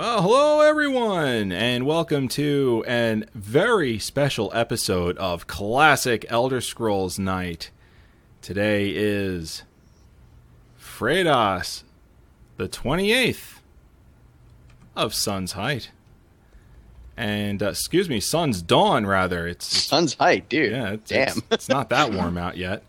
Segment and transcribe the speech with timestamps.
[0.00, 7.70] Well, hello everyone, and welcome to a very special episode of Classic Elder Scrolls Night.
[8.40, 9.62] Today is
[10.80, 11.82] Fredas,
[12.56, 13.58] the 28th
[14.96, 15.90] of Sun's Height.
[17.14, 19.46] And, uh, excuse me, Sun's Dawn, rather.
[19.46, 20.72] It's, it's Sun's height, dude.
[20.72, 21.28] yeah, it's, Damn.
[21.28, 22.84] It's, it's not that warm out yet.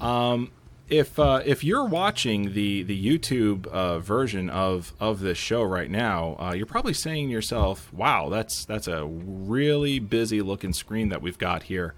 [0.00, 0.50] Um,
[0.88, 5.90] if uh, if you're watching the the YouTube uh, version of of this show right
[5.90, 11.08] now, uh, you're probably saying to yourself, "Wow, that's that's a really busy looking screen
[11.08, 11.94] that we've got here."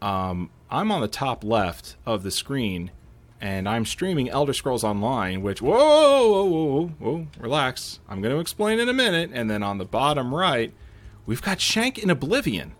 [0.00, 2.90] Um, I'm on the top left of the screen,
[3.40, 5.42] and I'm streaming Elder Scrolls Online.
[5.42, 8.00] Which whoa whoa whoa whoa, whoa relax.
[8.08, 9.30] I'm going to explain in a minute.
[9.34, 10.72] And then on the bottom right,
[11.26, 12.72] we've got Shank in Oblivion.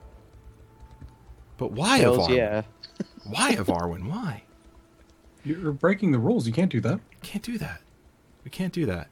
[1.59, 2.37] But why Hells Evarwyn?
[2.37, 2.63] yeah.
[3.25, 4.09] Why Evarwyn?
[4.09, 4.45] Why?
[5.47, 6.47] You're breaking the rules.
[6.47, 6.99] You can't do that.
[7.23, 7.81] Can't do that.
[8.43, 9.09] We can't do that.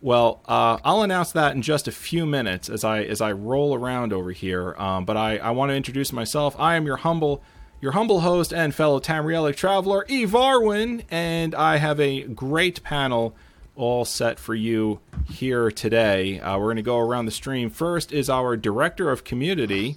[0.00, 3.74] Well, uh, I'll announce that in just a few minutes as I as I roll
[3.74, 4.74] around over here.
[4.76, 6.54] Um, but I, I want to introduce myself.
[6.58, 7.42] I am your humble
[7.80, 13.34] your humble host and fellow Tamrielic traveler, Evarwyn, and I have a great panel
[13.74, 16.38] all set for you here today.
[16.38, 17.70] Uh, we're going to go around the stream.
[17.70, 19.96] First is our director of community,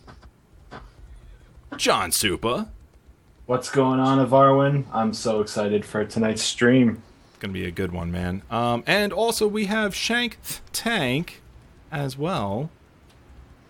[1.78, 2.70] John Supa.
[3.48, 4.86] What's going on, Evarwyn?
[4.92, 7.04] I'm so excited for tonight's stream.
[7.30, 8.42] It's Gonna be a good one, man.
[8.50, 10.40] Um, and also we have Shank
[10.74, 11.44] Tank
[11.92, 12.72] as well.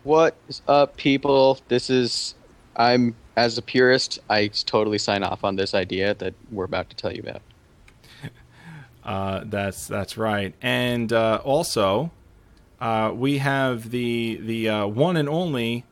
[0.03, 1.59] What is up, people?
[1.67, 2.35] This is.
[2.77, 6.95] I'm, as a purist, I totally sign off on this idea that we're about to
[6.95, 7.41] tell you about.
[9.03, 10.55] Uh, that's that's right.
[10.63, 12.09] And uh, also,
[12.81, 15.85] uh, we have the the uh, one and only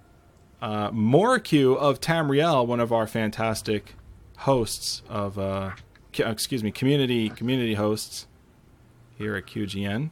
[0.64, 3.96] uh, of Tamriel, one of our fantastic
[4.38, 5.72] hosts of uh,
[6.14, 8.28] c- excuse me, community community hosts
[9.18, 10.12] here at QGN.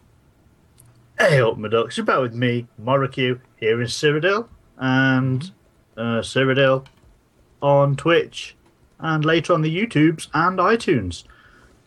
[1.18, 1.96] Hey up, my ducks.
[1.96, 5.52] You're back with me, Morricu, here in Cyrodiil, and
[5.96, 6.86] uh, Cyrodiil
[7.62, 8.58] on Twitch,
[9.00, 11.24] and later on the YouTubes and iTunes.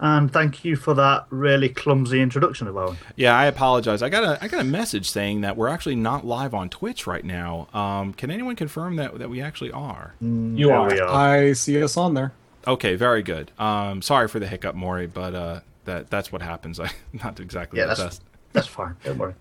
[0.00, 2.97] And thank you for that really clumsy introduction of Owen.
[3.16, 4.03] Yeah, I apologize.
[4.03, 7.06] I got a I got a message saying that we're actually not live on Twitch
[7.06, 7.69] right now.
[7.72, 10.15] Um, can anyone confirm that that we actually are?
[10.21, 10.88] You There are.
[10.91, 11.09] we are.
[11.09, 12.33] I see us on there.
[12.66, 13.53] Okay, very good.
[13.59, 16.81] Um, sorry for the hiccup, Maury, but uh, that that's what happens.
[16.81, 16.91] I
[17.22, 18.22] not exactly Yeah, the that's- best.
[18.53, 18.94] That's fine.
[19.04, 19.34] Don't worry.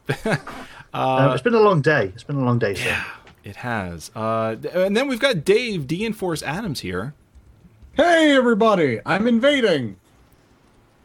[0.94, 2.12] Um, it's been a long day.
[2.16, 3.03] It's been a long day, sir.
[3.44, 4.09] It has.
[4.16, 7.13] Uh, and then we've got Dave D Enforce Adams here.
[7.96, 9.00] Hey, everybody!
[9.06, 9.97] I'm invading.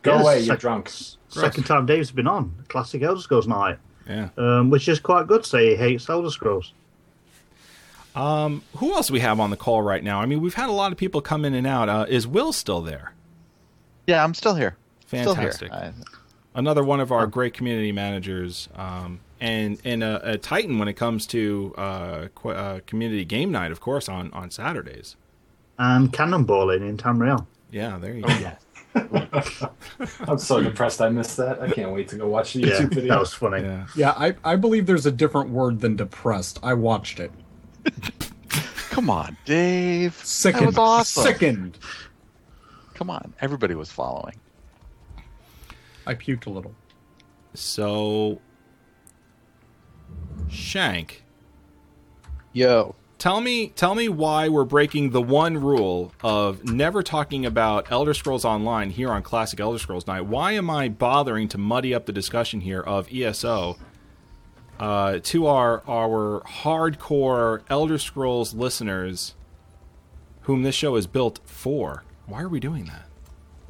[0.09, 0.91] Go Yes, away, you're sec- drunk.
[1.29, 4.29] Second time Dave's been on Classic Elder Scrolls Night, Yeah.
[4.39, 5.45] um, which is quite good.
[5.45, 6.73] Say he hates Elder Scrolls.
[8.15, 10.21] Um, who else we have on the call right now?
[10.21, 11.89] I mean, we've had a lot of people come in and out.
[11.89, 13.13] Uh, is Will still there?
[14.07, 14.77] Yeah, I'm still here.
[15.07, 15.69] Fantastic.
[15.69, 15.95] Still here.
[16.55, 20.95] Another one of our great community managers, um, and and a, a titan when it
[20.95, 25.15] comes to uh, qu- uh, community game night, of course, on on Saturdays.
[25.79, 27.47] And cannonballing in Tamriel.
[27.71, 28.53] Yeah, there you Oh, go.
[30.21, 31.61] I'm so depressed I missed that.
[31.61, 33.15] I can't wait to go watch the Yeah, YouTube video.
[33.15, 33.63] that was funny.
[33.63, 33.87] Yeah.
[33.97, 36.59] Yeah, I, I believe there's a different word than depressed.
[36.63, 37.31] I watched it.
[38.91, 40.15] Come on, Dave.
[40.15, 40.63] Sickened.
[40.63, 41.23] That was awesome.
[41.23, 41.79] Sickened.
[42.95, 44.35] Come on, everybody was following.
[46.07, 46.75] I puked a little.
[47.55, 48.41] So,
[50.49, 51.23] Shank,
[52.53, 52.95] Yo.
[53.19, 58.15] Tell me tell me why we're breaking the one rule of never talking about Elder
[58.15, 60.27] Scrolls Online here on Classic Elder Scrolls Night.
[60.27, 63.77] Why am I bothering to muddy up the discussion here of ESO
[64.79, 69.35] uh, to our our hardcore Elder Scrolls listeners,
[70.43, 72.05] whom this show is built for?
[72.27, 73.07] Why are we doing that?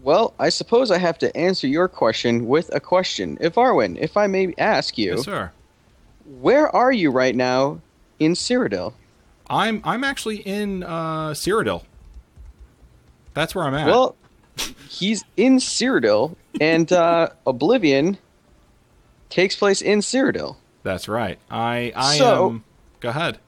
[0.03, 3.39] Well, I suppose I have to answer your question with a question.
[3.39, 5.53] Evarwyn, if I may ask you, Yes, sir.
[6.27, 7.81] where are you right now
[8.19, 8.93] in Cyrodiil?
[9.51, 11.85] I'm I'm actually in uh, Cyrodiil.
[13.35, 13.87] That's where I'm at.
[13.87, 14.17] Well,
[14.89, 18.19] he's in Cyrodiil, and uh, Oblivion
[19.31, 20.57] takes place in Cyrodiil.
[20.83, 21.39] That's right.
[21.51, 22.65] I I So- am.
[23.01, 23.39] Go ahead.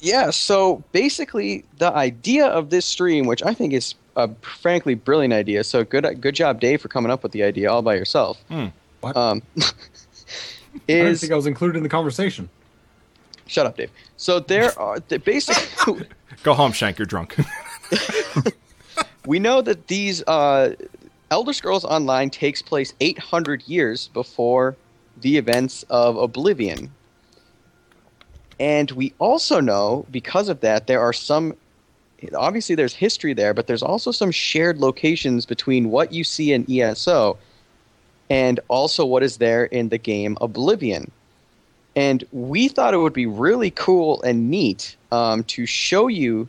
[0.00, 4.28] Yeah, so basically, the idea of this stream, which I think is a
[4.60, 7.80] frankly brilliant idea, so good good job, Dave, for coming up with the idea all
[7.82, 8.38] by yourself.
[8.48, 8.66] Hmm.
[9.00, 9.16] What?
[9.16, 9.62] Um, I
[10.86, 12.48] didn't think I was included in the conversation.
[13.46, 13.90] Shut up, Dave.
[14.16, 16.06] So there are the basically
[16.42, 16.98] Go home, Shank.
[16.98, 17.36] You're drunk.
[19.26, 20.74] we know that these uh,
[21.30, 24.76] Elder Scrolls Online takes place 800 years before
[25.20, 26.92] the events of Oblivion.
[28.60, 31.54] And we also know, because of that, there are some.
[32.34, 36.64] Obviously, there's history there, but there's also some shared locations between what you see in
[36.70, 37.36] ESO
[38.30, 41.10] and also what is there in the game Oblivion.
[41.96, 46.48] And we thought it would be really cool and neat um, to show you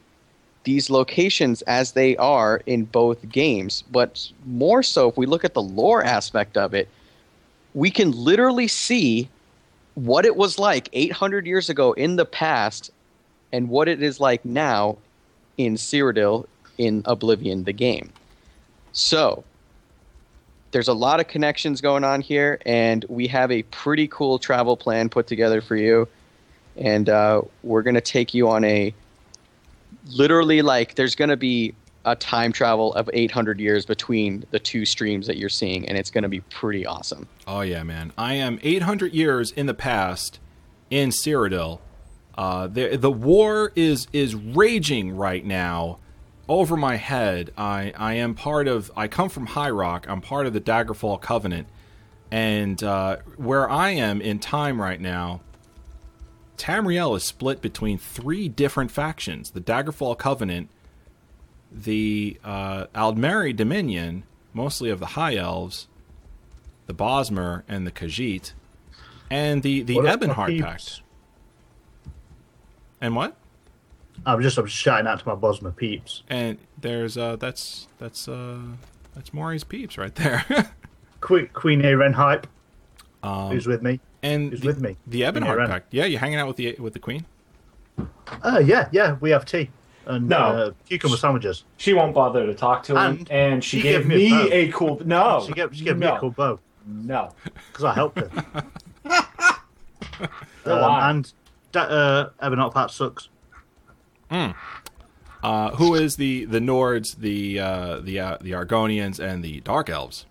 [0.65, 3.85] these locations as they are in both games.
[3.89, 6.89] But more so, if we look at the lore aspect of it,
[7.73, 9.29] we can literally see
[9.95, 12.91] what it was like 800 years ago in the past
[13.53, 14.97] and what it is like now
[15.57, 16.45] in Cyrodiil
[16.77, 18.11] in Oblivion, the game.
[18.91, 19.45] So,
[20.77, 24.77] there's a lot of connections going on here, and we have a pretty cool travel
[24.77, 26.07] plan put together for you.
[26.75, 28.93] And uh, we're going to take you on a
[30.11, 31.73] literally like there's going to be
[32.05, 36.11] a time travel of 800 years between the two streams that you're seeing, and it's
[36.11, 37.27] going to be pretty awesome.
[37.47, 38.13] Oh yeah, man!
[38.15, 40.39] I am 800 years in the past
[40.91, 41.79] in Cyrodiil.
[42.37, 45.97] Uh, the the war is is raging right now
[46.47, 47.51] over my head.
[47.57, 48.91] I I am part of.
[48.95, 50.05] I come from High Rock.
[50.09, 51.67] I'm part of the Daggerfall Covenant,
[52.31, 55.41] and uh, where I am in time right now,
[56.57, 60.69] Tamriel is split between three different factions: the Daggerfall Covenant,
[61.71, 64.23] the uh, Aldmeri Dominion,
[64.53, 65.87] mostly of the High Elves,
[66.85, 68.53] the Bosmer and the Khajiit,
[69.29, 70.61] and the the What up, my Ebonheart?
[70.61, 71.01] Pact.
[72.99, 73.35] And what?
[74.25, 76.23] I'm just I'm shouting out to my Bosmer peeps.
[76.29, 78.57] And there's uh that's that's uh
[79.15, 80.45] that's Maury's peeps right there.
[81.21, 82.47] Quick Queen Ayrenn hype.
[83.23, 83.99] um, Who's with me?
[84.23, 84.97] and who's the, with me?
[85.07, 85.69] The Yeah, Ebonheart right.
[85.69, 85.93] Pact.
[85.93, 87.25] Yeah, you hanging out with the with the Queen?
[88.43, 89.15] Oh yeah, yeah.
[89.21, 89.69] We have tea
[90.05, 90.37] and No.
[90.37, 91.63] uh, cucumber sandwiches.
[91.77, 94.17] She won't bother to talk to him, And and, she, she gave gave me a
[94.17, 94.49] me bow.
[94.55, 95.01] a cool.
[95.05, 97.29] No, She gave, she gave no, me a cool bow No,
[97.71, 98.29] because I helped her.
[100.65, 101.33] Um, and
[101.71, 103.29] da- uh, Ebonheart Pact sucks.
[105.43, 109.89] Uh, who is the the Nords, the uh, the uh, the Argonians, and the Dark
[109.89, 110.25] Elves?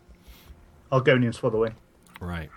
[0.90, 1.74] Argonians for the win.
[2.20, 2.50] Right.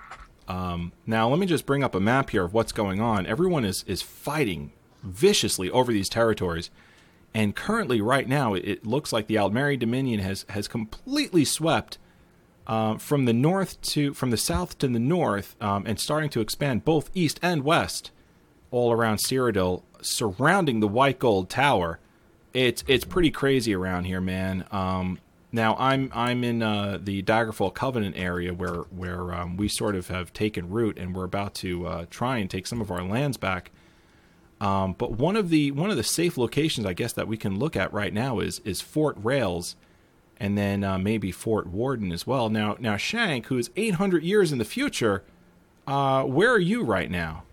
[0.47, 3.25] Um, now, let me just bring up a map here of what's going on.
[3.25, 4.71] Everyone is is fighting
[5.03, 6.71] viciously over these territories,
[7.33, 12.00] and currently, right now, it, it looks like the Aldmeri Dominion has has completely swept
[12.65, 16.41] uh, from the north to from the south to the north, um, and starting to
[16.41, 18.09] expand both east and west,
[18.71, 22.00] all around Cyrodiil, surrounding the White Gold Tower.
[22.54, 24.66] It's it's pretty crazy around here, man.
[24.72, 25.19] Um,
[25.51, 30.07] now I'm I'm in uh, the Daggerfall Covenant area where where um, we sort of
[30.07, 33.38] have taken root, and we're about to uh, try and take some of our lands
[33.38, 33.72] back.
[34.62, 37.57] Um, but one of the one of the safe locations, I guess, that we can
[37.57, 39.75] look at right now is is Fort Rayles,
[40.38, 42.50] and then uh, maybe Fort Warden as well.
[42.50, 45.24] Now now Shank, who is 800 years in the future,
[45.88, 47.44] uh, where are you right now?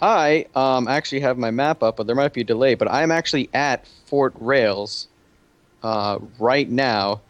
[0.00, 2.74] I um, actually have my map up, but there might be a delay.
[2.74, 5.06] But I'm actually at Fort Rayles
[5.82, 7.20] uh, right now,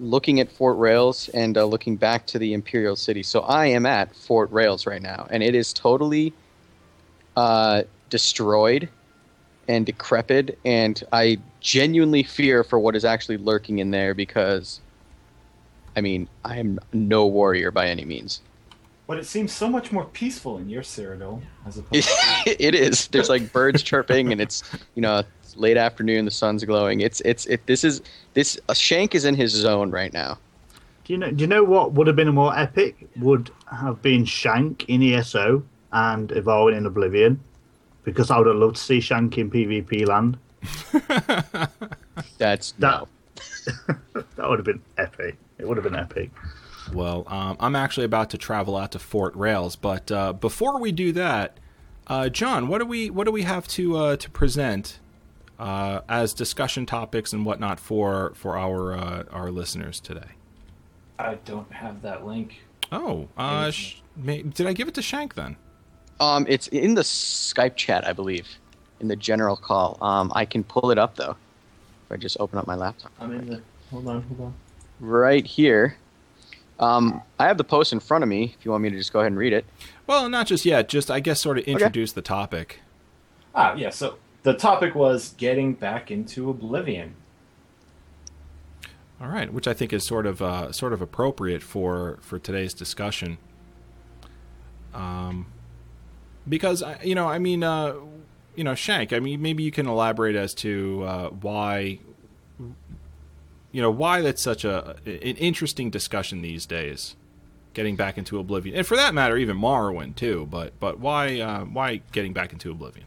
[0.00, 3.22] looking at Fort Rayles and uh, looking back to the Imperial City.
[3.22, 6.32] So I am at Fort Rayles right now, and it is totally
[7.36, 8.88] uh, destroyed
[9.68, 10.58] and decrepit.
[10.64, 14.80] And I genuinely fear for what is actually lurking in there because,
[15.96, 18.40] I mean, I am no warrior by any means.
[19.06, 22.08] But it seems so much more peaceful in your Cyrodiil as opposed.
[22.08, 23.08] To- it is.
[23.08, 24.62] There's like birds chirping, and it's
[24.94, 26.24] you know it's late afternoon.
[26.24, 27.00] The sun's glowing.
[27.00, 27.66] It's it's it.
[27.66, 28.00] This is
[28.34, 28.58] this.
[28.68, 30.38] A Shank is in his zone right now.
[31.04, 31.30] Do you know?
[31.30, 33.08] Do you know what would have been more epic?
[33.16, 35.62] Would have been Shank in ESO
[35.92, 37.40] and Evarwyn in Oblivion,
[38.04, 40.38] because I would have loved to see Shank in PvP land.
[42.38, 43.08] That's That no.
[44.36, 45.36] that would have been epic.
[45.58, 46.30] It would have been epic.
[46.92, 50.92] Well, um, I'm actually about to travel out to Fort Rayles, but uh, before we
[50.92, 51.58] do that,
[52.06, 54.98] uh, John, what do we what do we have to uh, to present
[55.58, 60.30] uh, as discussion topics and whatnot for for our uh, our listeners today?
[61.18, 62.62] I don't have that link.
[62.90, 65.56] Oh, uh, sh- may- did I give it to Shank then?
[66.20, 68.48] Um, it's in the Skype chat, I believe,
[69.00, 69.98] in the general call.
[70.02, 71.36] Um, I can pull it up though.
[72.06, 73.12] If I just open up my laptop.
[73.20, 73.62] I'm in the.
[73.90, 74.54] Hold on, hold on.
[75.00, 75.96] Right here.
[76.82, 78.56] Um, I have the post in front of me.
[78.58, 79.64] If you want me to just go ahead and read it.
[80.06, 80.88] Well, not just yet.
[80.88, 82.80] Just I guess sort of introduce the topic.
[83.54, 83.90] Ah, yeah.
[83.90, 87.14] So the topic was getting back into Oblivion.
[89.20, 92.74] All right, which I think is sort of uh, sort of appropriate for for today's
[92.74, 93.38] discussion.
[94.92, 95.46] Um,
[96.48, 97.94] because you know, I mean, uh,
[98.56, 99.12] you know, Shank.
[99.12, 102.00] I mean, maybe you can elaborate as to uh, why,
[103.72, 107.16] you know, why that's such a an interesting discussion these days.
[107.74, 110.46] Getting back into Oblivion, and for that matter, even Morrowind too.
[110.50, 113.06] But but why uh, why getting back into Oblivion?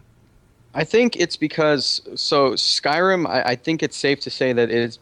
[0.74, 3.27] I think it's because so Skyrim.
[3.27, 4.98] I, I think it's safe to say that it's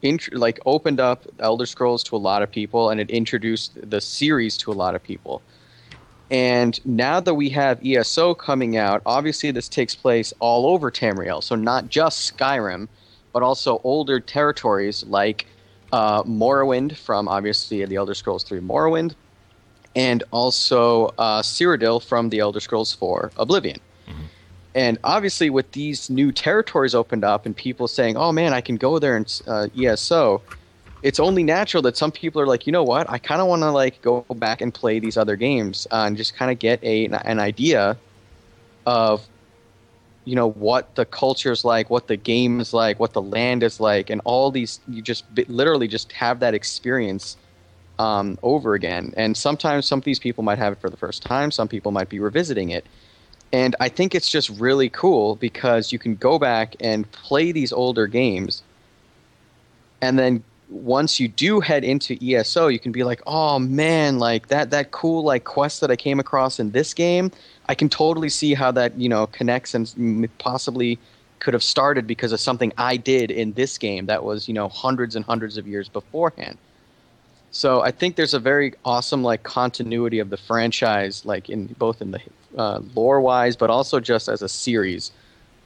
[0.00, 4.00] int- like opened up Elder Scrolls to a lot of people, and it introduced the
[4.00, 5.42] series to a lot of people.
[6.30, 11.42] And now that we have ESO coming out, obviously this takes place all over Tamriel.
[11.42, 12.88] So not just Skyrim,
[13.32, 15.46] but also older territories like
[15.92, 19.14] uh, Morrowind from obviously the Elder Scrolls 3 Morrowind,
[19.94, 23.78] and also uh, Cyrodiil from the Elder Scrolls 4 Oblivion.
[24.74, 28.76] And obviously, with these new territories opened up and people saying, "Oh man, I can
[28.76, 30.40] go there and uh, ESO,"
[31.02, 33.62] it's only natural that some people are like, you know what, I kind of want
[33.62, 36.82] to like go back and play these other games uh, and just kind of get
[36.82, 37.98] a an idea
[38.86, 39.26] of
[40.24, 43.62] you know what the culture is like, what the game is like, what the land
[43.62, 47.36] is like, and all these you just literally just have that experience
[47.98, 49.12] um, over again.
[49.16, 51.92] And sometimes some of these people might have it for the first time, some people
[51.92, 52.86] might be revisiting it.
[53.52, 57.72] And I think it's just really cool because you can go back and play these
[57.72, 58.62] older games
[60.02, 64.48] and then once you do head into ESO, you can be like, "Oh man, like
[64.48, 67.30] that that cool like quest that I came across in this game,
[67.68, 70.98] I can totally see how that you know connects and possibly
[71.40, 74.68] could have started because of something I did in this game that was you know
[74.68, 76.58] hundreds and hundreds of years beforehand."
[77.50, 82.00] So I think there's a very awesome like continuity of the franchise, like in both
[82.00, 82.20] in the
[82.56, 85.12] uh, lore wise, but also just as a series,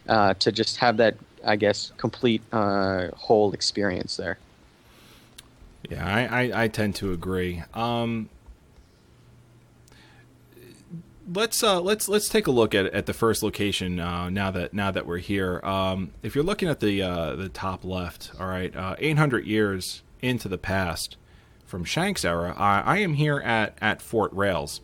[0.09, 4.39] uh, to just have that I guess complete uh, whole experience there.
[5.91, 7.63] Yeah, I, I, I tend to agree.
[7.75, 8.29] Um,
[11.33, 14.75] let's uh, let's let's take a look at at the first location uh, now that
[14.75, 15.61] now that we're here.
[15.65, 20.03] Um, if you're looking at the uh, the top left, all right, uh, 800 years
[20.21, 21.17] into the past
[21.65, 24.81] from Shank's era, I, I am here at at Fort Rayles,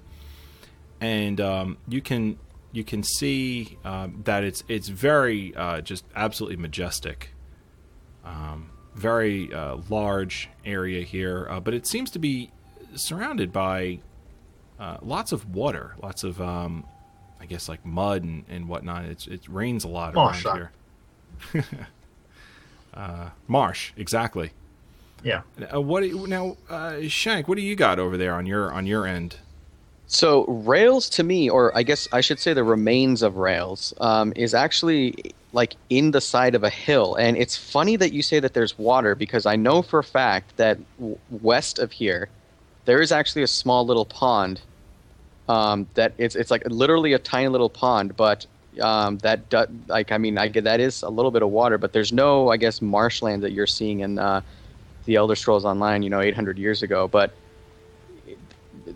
[1.01, 2.39] and um, you can
[2.73, 7.31] you can see um, that it's it's very uh, just absolutely majestic
[8.95, 12.51] very uh, large area here, uh, but it seems to be
[12.95, 14.01] surrounded by
[14.79, 16.85] uh, lots of water, lots of, um,
[17.41, 19.05] I guess, like mud and, and whatnot.
[19.07, 20.69] It's, it rains a lot Marsh, around
[21.53, 21.65] here.
[22.95, 24.53] uh, marsh, exactly.
[25.25, 25.43] Yeah.
[25.73, 27.49] Uh, what you, now, uh, Shank?
[27.49, 29.37] What do you got over there on your on your end?
[30.07, 34.33] So Rayles to me, or I guess I should say the remains of Rayles, um,
[34.37, 35.15] is actually
[35.53, 37.15] like in the side of a hill.
[37.15, 40.57] And it's funny that you say that there's water because I know for a fact
[40.57, 42.29] that w- west of here,
[42.85, 44.61] there is actually a small little pond.
[45.49, 48.47] Um, that it's it's like literally a tiny little pond, but
[48.81, 51.79] um, that do, like I mean I get that is a little bit of water,
[51.79, 54.41] but there's no I guess marshland that you're seeing in uh,
[55.05, 57.35] the Elder Scrolls Online, you know, 800 years ago, but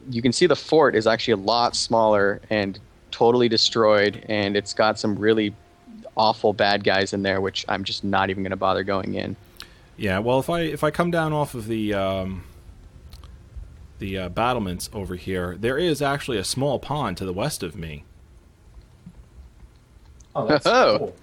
[0.08, 2.78] you can see the fort is actually a lot smaller and
[3.10, 5.54] totally destroyed, and it's got some really
[6.16, 9.37] awful bad guys in there, which I'm just not even going to bother going in.
[9.96, 12.44] Yeah, well, if I if I come down off of the um,
[13.99, 17.76] the uh, battlements over here, there is actually a small pond to the west of
[17.76, 18.04] me.
[20.35, 20.99] Oh, that's Oh.
[20.99, 21.16] cool.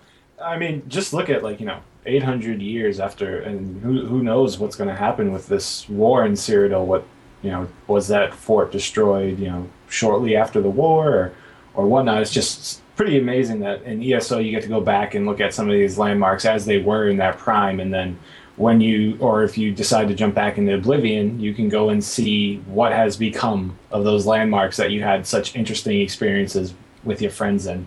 [0.43, 4.59] I mean, just look at like you know, 800 years after, and who who knows
[4.59, 6.85] what's going to happen with this war in Cyrodiil?
[6.85, 7.05] What
[7.43, 9.39] you know, was that fort destroyed?
[9.39, 11.33] You know, shortly after the war, or
[11.75, 12.21] or whatnot?
[12.21, 15.53] It's just pretty amazing that in ESO you get to go back and look at
[15.53, 18.19] some of these landmarks as they were in that prime, and then
[18.55, 22.03] when you or if you decide to jump back into Oblivion, you can go and
[22.03, 26.73] see what has become of those landmarks that you had such interesting experiences
[27.03, 27.85] with your friends in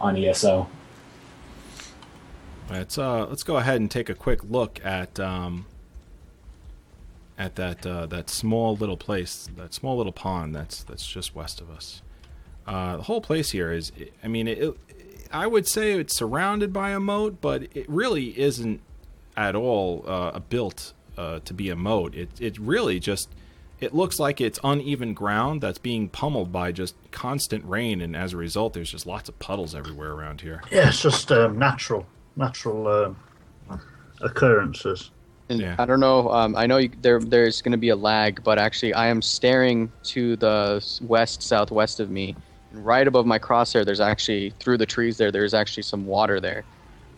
[0.00, 0.68] on ESO.
[2.68, 5.66] Let's uh, let's go ahead and take a quick look at um,
[7.38, 11.60] at that uh, that small little place, that small little pond that's that's just west
[11.60, 12.02] of us.
[12.68, 14.76] Uh, the whole place here is, I mean, it,
[15.32, 18.82] I would say it's surrounded by a moat, but it really isn't
[19.38, 22.14] at all uh, built uh, to be a moat.
[22.14, 23.30] It it really just
[23.80, 28.32] it looks like it's uneven ground that's being pummeled by just constant rain, and as
[28.34, 30.62] a result, there's just lots of puddles everywhere around here.
[30.70, 32.06] Yeah, it's just um, natural,
[32.36, 33.16] natural
[33.70, 33.80] um,
[34.20, 35.10] occurrences.
[35.48, 35.76] And Yeah.
[35.78, 36.30] I don't know.
[36.30, 39.22] Um, I know you, there there's going to be a lag, but actually, I am
[39.22, 42.36] staring to the west southwest of me,
[42.72, 43.84] and right above my crosshair.
[43.84, 45.30] There's actually through the trees there.
[45.32, 46.64] There's actually some water there.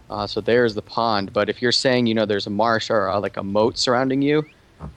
[0.08, 1.32] Uh, so there's the pond.
[1.32, 4.22] But if you're saying you know there's a marsh or uh, like a moat surrounding
[4.22, 4.44] you,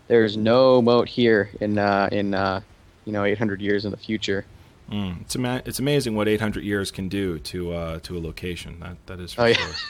[0.08, 2.62] there's no moat here in uh, in uh,
[3.06, 4.46] you know 800 years in the future.
[4.92, 8.80] Mm, it's ama- it's amazing what 800 years can do to uh, to a location.
[8.80, 9.54] That that is for Oh, yeah.
[9.56, 9.74] sure.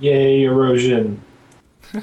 [0.00, 1.20] Yay, erosion.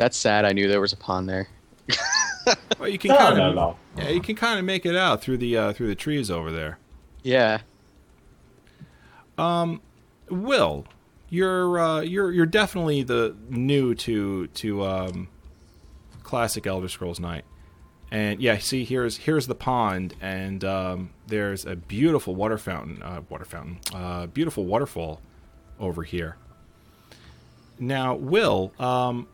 [0.00, 0.46] That's sad.
[0.46, 1.48] I knew there was a pond there.
[2.78, 3.76] Well, you can No, kind of no.
[3.98, 6.50] yeah, you can kind of make it out through the uh, through the trees over
[6.50, 6.78] there.
[7.22, 7.58] Yeah.
[9.36, 9.82] Um,
[10.30, 10.86] Will,
[11.28, 15.28] you're uh, you're you're definitely the new to to um,
[16.22, 17.44] classic Elder Scrolls night.
[18.10, 23.20] And yeah, see here's here's the pond, and um, there's a beautiful water fountain, uh,
[23.28, 25.20] water fountain, uh, beautiful waterfall
[25.78, 26.36] over here.
[27.78, 29.28] Now, Will, um,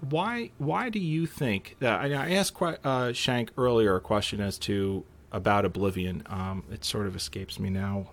[0.00, 2.00] why why do you think that?
[2.00, 6.22] I, I asked uh, Shank earlier a question as to about Oblivion.
[6.26, 8.10] Um, it sort of escapes me now.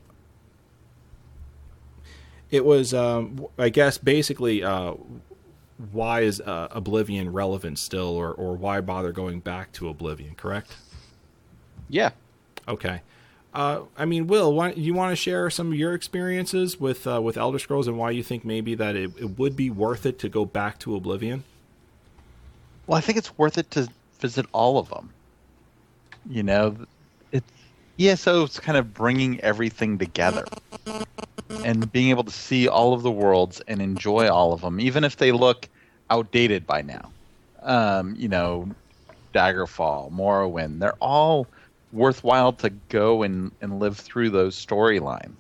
[2.52, 4.94] It was, um, I guess, basically, uh,
[5.92, 10.36] why is uh, Oblivion relevant still, or or why bother going back to Oblivion?
[10.36, 10.76] Correct.
[11.90, 12.12] Yeah.
[12.68, 13.02] Okay.
[13.54, 17.22] Uh, I mean, Will, why, you want to share some of your experiences with uh,
[17.22, 20.18] with Elder Scrolls and why you think maybe that it, it would be worth it
[20.20, 21.44] to go back to Oblivion?
[22.88, 23.88] Well, I think it's worth it to
[24.20, 25.10] visit all of them.
[26.30, 26.76] You know,
[27.32, 27.50] it's
[28.00, 30.46] ESO is kind of bringing everything together
[31.64, 35.04] and being able to see all of the worlds and enjoy all of them, even
[35.04, 35.70] if they look
[36.10, 37.12] outdated by now.
[37.62, 38.70] Um, you know,
[39.34, 41.48] Daggerfall, Morrowind, they're all
[41.92, 45.36] worthwhile to go and, and live through those storylines.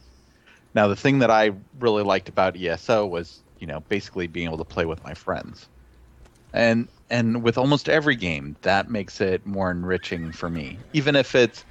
[0.73, 4.57] Now, the thing that I really liked about ESO was, you know, basically being able
[4.57, 5.67] to play with my friends.
[6.53, 10.79] And and with almost every game, that makes it more enriching for me.
[10.93, 11.65] Even if it's,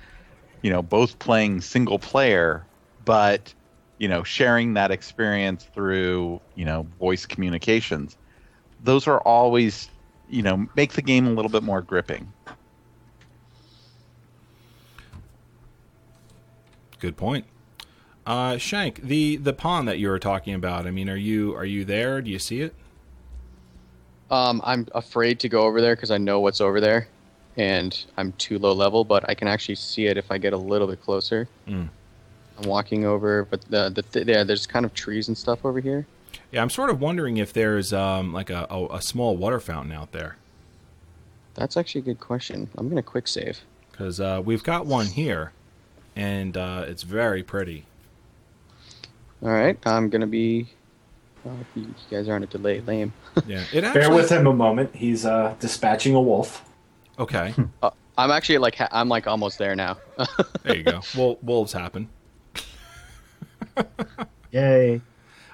[0.63, 2.65] you know, both playing single player,
[3.05, 3.55] but
[3.99, 8.17] you know, sharing that experience through, you know, voice communications.
[8.83, 9.89] Those are always,
[10.29, 12.33] you know, make the game a little bit more gripping.
[16.99, 17.45] Good point.
[18.27, 20.87] Uh, Shank, the the pond that you were talking about.
[20.87, 22.23] I mean, are you are you there?
[22.23, 22.75] Do you see it?
[24.33, 27.07] Um, I'm afraid to go over there because I know what's over there,
[27.57, 29.05] and I'm too low level.
[29.05, 31.49] But I can actually see it if I get a little bit closer.
[31.69, 31.89] Mm.
[32.59, 35.81] I'm walking over, but the the th- yeah, there's kind of trees and stuff over
[35.81, 36.07] here.
[36.51, 39.93] Yeah, I'm sort of wondering if there's um, like a, a, a small water fountain
[39.93, 40.37] out there
[41.55, 42.69] That's actually a good question.
[42.77, 43.61] I'm gonna quick save.
[43.91, 45.53] because uh, we've got one here,
[46.17, 47.85] and uh, it's very pretty.
[49.43, 50.69] All right, I'm gonna be.
[51.45, 53.13] Oh, you you guys aren't a delay lame.
[53.47, 54.01] Yeah, it actually.
[54.01, 54.95] Bear with him a moment.
[54.95, 56.65] He's uh, dispatching a wolf.
[57.19, 57.55] Okay,
[58.17, 59.99] I'm actually like ha- I'm like almost there now.
[60.63, 61.01] there you go.
[61.17, 62.09] Well, wolves happen.
[64.51, 65.01] Yay.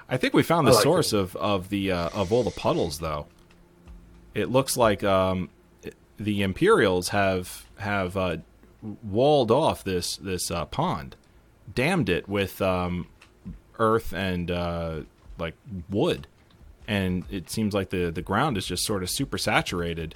[0.09, 2.99] I think we found the like source of of the uh, of all the puddles,
[2.99, 3.27] though.
[4.33, 5.49] It looks like um,
[6.17, 8.37] the Imperials have have uh,
[9.03, 11.15] walled off this this uh, pond,
[11.73, 13.07] dammed it with um,
[13.77, 15.01] earth and uh,
[15.39, 15.55] like
[15.89, 16.27] wood,
[16.87, 20.15] and it seems like the the ground is just sort of super saturated.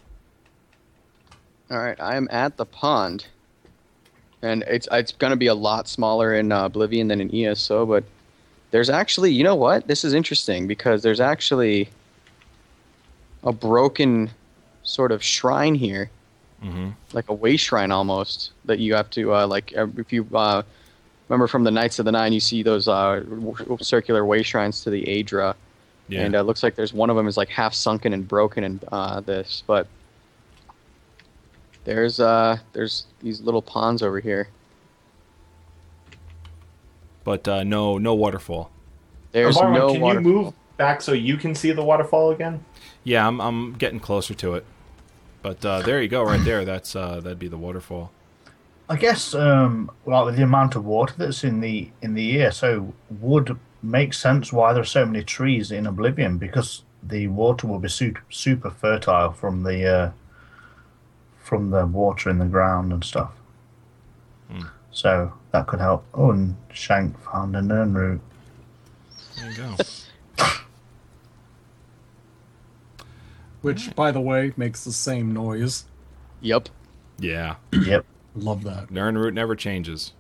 [1.72, 3.28] All right, I am at the pond,
[4.42, 8.04] and it's it's gonna be a lot smaller in uh, Oblivion than in ESO, but
[8.72, 9.88] there's actually, you know what?
[9.88, 11.90] This is interesting because there's actually
[13.44, 14.32] a broken
[14.84, 16.10] sort of shrine here,
[16.62, 20.64] hmm like a way shrine almost that you have to uh, like if you uh,
[21.34, 24.84] remember from the Knights of the Nine, you see those uh, w- circular way shrines
[24.84, 25.56] to the Aedra.
[26.08, 26.22] Yeah.
[26.22, 28.64] And uh, it looks like there's one of them is like half sunken and broken
[28.64, 29.88] and uh, this, but
[31.86, 34.48] there's uh there's these little ponds over here.
[37.24, 38.70] but uh, no no waterfall.
[39.32, 40.20] There's Barman, no can water.
[40.22, 42.64] you move back so you can see the waterfall again?
[43.04, 44.66] Yeah, I'm I'm getting closer to it.
[45.42, 46.64] But uh, there you go, right there.
[46.64, 48.12] That's uh, that'd be the waterfall.
[48.90, 52.94] I guess, um, like with the amount of water that's in the in the ESO,
[53.10, 57.80] would make sense why there are so many trees in Oblivion because the water will
[57.80, 60.12] be super, super fertile from the uh,
[61.40, 63.32] from the water in the ground and stuff.
[64.50, 64.64] Hmm.
[64.92, 66.06] So that could help.
[66.14, 68.20] Oh, and Shank found a Nirnroot.
[69.38, 69.76] There you go.
[73.62, 75.86] Which, by the way, makes the same noise.
[76.42, 76.68] Yep.
[77.18, 78.06] yeah, Yep.
[78.36, 78.88] Love that.
[78.90, 80.14] Nirnroot never changes.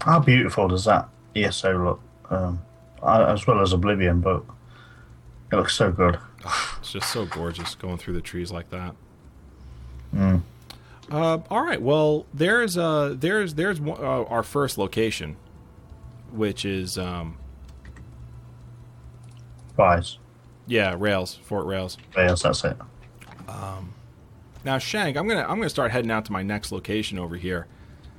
[0.00, 2.00] How beautiful does that ESO look?
[2.30, 2.60] Um,
[3.02, 4.42] as well as Oblivion, but
[5.52, 6.18] it looks so good.
[6.78, 8.94] It's just so gorgeous going through the trees like that.
[10.14, 10.42] Mm.
[11.10, 11.80] Uh, all right.
[11.80, 15.36] Well, there's uh, there's there's uh, our first location,
[16.30, 17.38] which is um,
[19.78, 20.18] Rise.
[20.66, 21.96] yeah, Rayles, Fort Rayles.
[22.12, 22.76] Rayles, that's it.
[24.64, 27.66] Now, Shank, I'm gonna I'm gonna start heading out to my next location over here.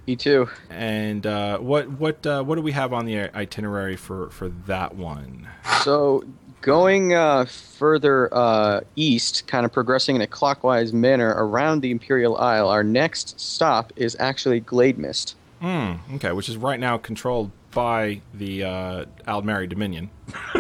[0.08, 0.48] Me too.
[0.70, 4.96] And uh, what what uh, what do we have on the itinerary for for that
[4.96, 5.48] one?
[5.82, 6.24] So
[6.62, 12.38] going uh, further uh, east, kind of progressing in a clockwise manner around the Imperial
[12.38, 15.34] Isle, our next stop is actually Glademist.
[15.62, 15.94] Hmm.
[16.16, 20.12] Okay, which is right now controlled by the uh, Aldmeri Dominion.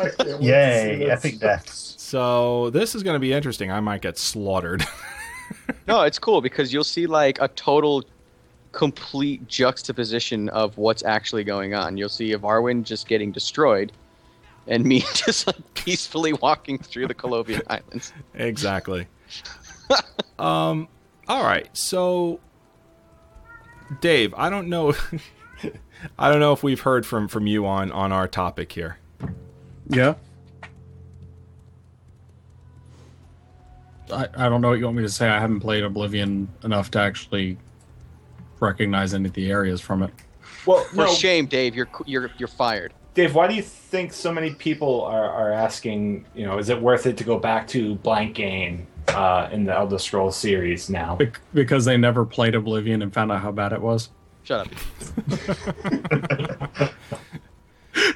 [0.00, 1.10] I can't wait to see Yay!
[1.10, 1.94] Epic deaths.
[2.08, 3.70] So this is going to be interesting.
[3.70, 4.82] I might get slaughtered.
[5.86, 8.04] No, it's cool because you'll see like a total,
[8.72, 11.96] complete juxtaposition of what's actually going on.
[11.96, 13.92] You'll see Arwen just getting destroyed,
[14.66, 18.12] and me just like peacefully walking through the Colovian Islands.
[18.34, 19.06] exactly.
[20.38, 20.86] um.
[21.28, 21.74] All right.
[21.74, 22.40] So,
[24.02, 24.94] Dave, I don't know.
[26.18, 28.98] I don't know if we've heard from from you on on our topic here.
[29.88, 30.16] Yeah.
[34.12, 35.28] I, I don't know what you want me to say.
[35.28, 37.58] I haven't played Oblivion enough to actually
[38.60, 40.12] recognize any of the areas from it.
[40.66, 42.92] Well, For no, shame, Dave, you're you're you're fired.
[43.14, 46.80] Dave, why do you think so many people are, are asking, you know, is it
[46.80, 51.16] worth it to go back to blank game uh, in the Elder Scrolls series now?
[51.16, 54.10] Bec- because they never played Oblivion and found out how bad it was.
[54.44, 56.92] Shut up.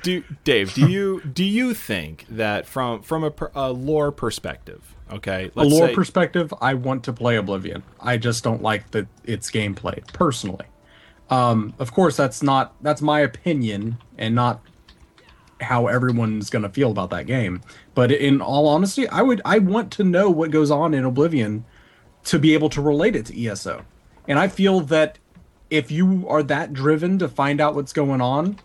[0.03, 0.75] Do Dave?
[0.75, 4.92] Do you do you think that from from a, a lore perspective?
[5.13, 7.83] Okay, a lore say- perspective, I want to play Oblivion.
[8.01, 10.67] I just don't like the its gameplay personally.
[11.31, 14.63] Um, of course, that's not that's my opinion and not
[15.61, 17.61] how everyone's going to feel about that game.
[17.95, 21.65] But in all honesty, I would I want to know what goes on in Oblivion
[22.25, 23.85] to be able to relate it to ESO.
[24.29, 25.19] And I feel that
[25.71, 28.59] if you are that driven to find out what's going on,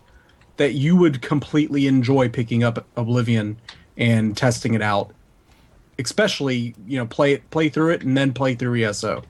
[0.56, 3.58] that you would completely enjoy picking up Oblivion
[3.96, 5.12] and testing it out
[5.98, 9.22] especially you know play it play through it and then play through ESO.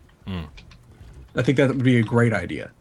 [1.35, 2.72] I think that would be a great idea.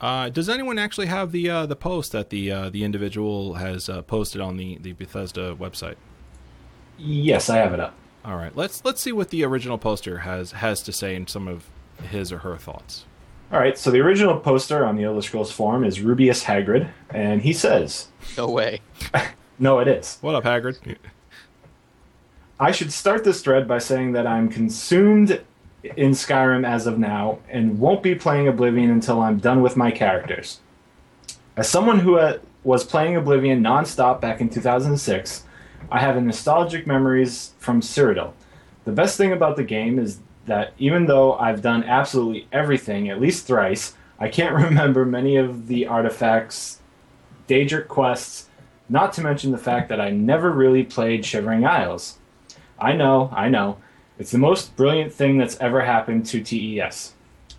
[0.00, 3.88] Uh, does anyone actually have the uh, the post that the uh, the individual has
[3.88, 5.96] uh, posted on the, the Bethesda website?
[6.96, 7.94] Yes, I have it up.
[8.24, 11.48] All right, let's let's see what the original poster has has to say in some
[11.48, 11.68] of
[12.02, 13.04] his or her thoughts.
[13.52, 17.42] All right, so the original poster on the Elder Scrolls forum is Rubeus Hagrid, and
[17.42, 18.80] he says, No way.
[19.58, 20.18] no, it is.
[20.20, 20.78] What up, Hagrid?
[22.60, 25.42] I should start this thread by saying that I'm consumed
[25.82, 29.90] in Skyrim as of now and won't be playing Oblivion until I'm done with my
[29.90, 30.60] characters.
[31.56, 35.44] As someone who uh, was playing Oblivion nonstop back in 2006,
[35.90, 38.34] I have nostalgic memories from Cyrodiil.
[38.84, 43.22] The best thing about the game is that even though I've done absolutely everything at
[43.22, 46.80] least thrice, I can't remember many of the artifacts,
[47.48, 48.50] Daedric quests,
[48.90, 52.18] not to mention the fact that I never really played Shivering Isles.
[52.80, 53.76] I know, I know.
[54.18, 57.14] It's the most brilliant thing that's ever happened to TES.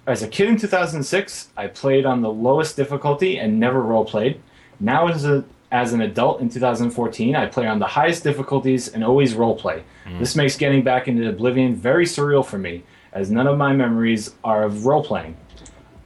[0.08, 4.40] As a kid in 2006, I played on the lowest difficulty and never roleplayed.
[4.80, 9.04] Now, as, a, as an adult in 2014, I play on the highest difficulties and
[9.04, 9.84] always role roleplay.
[10.06, 10.20] Mm.
[10.20, 14.34] This makes getting back into Oblivion very surreal for me, as none of my memories
[14.44, 15.36] are of roleplaying.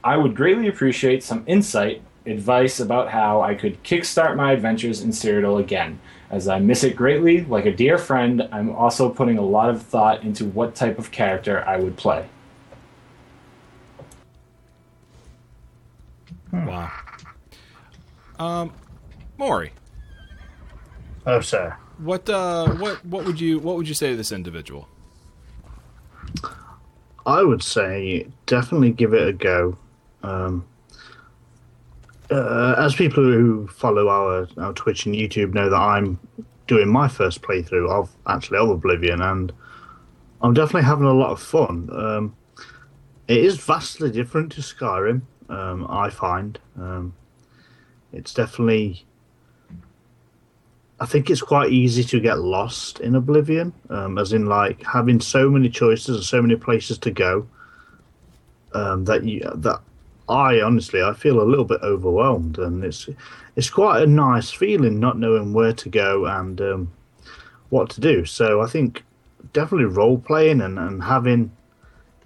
[0.04, 5.10] I would greatly appreciate some insight, advice about how I could kickstart my adventures in
[5.10, 5.98] Cyrodiil again.
[6.30, 9.82] As I miss it greatly, like a dear friend, I'm also putting a lot of
[9.82, 12.26] thought into what type of character I would play.
[16.52, 16.90] Wow.
[18.38, 18.72] Um,
[19.38, 19.72] Maury,
[21.26, 21.76] Oh, sir.
[21.98, 24.88] what uh, what what would you what would you say to this individual?
[27.24, 29.76] I would say definitely give it a go.
[30.22, 30.64] Um,
[32.30, 36.18] uh, as people who follow our, our Twitch and YouTube know that I'm
[36.66, 39.52] doing my first playthrough of actually of Oblivion, and
[40.42, 41.88] I'm definitely having a lot of fun.
[41.92, 42.36] Um,
[43.28, 46.58] it is vastly different to Skyrim, um, I find.
[46.78, 47.14] Um,
[48.12, 49.04] it's definitely.
[50.98, 55.20] I think it's quite easy to get lost in Oblivion, um, as in like having
[55.20, 57.46] so many choices and so many places to go.
[58.72, 59.80] Um, that you that
[60.28, 63.08] I honestly I feel a little bit overwhelmed, and it's
[63.54, 66.92] it's quite a nice feeling not knowing where to go and um,
[67.70, 68.24] what to do.
[68.24, 69.04] So I think
[69.52, 71.50] definitely role playing and, and having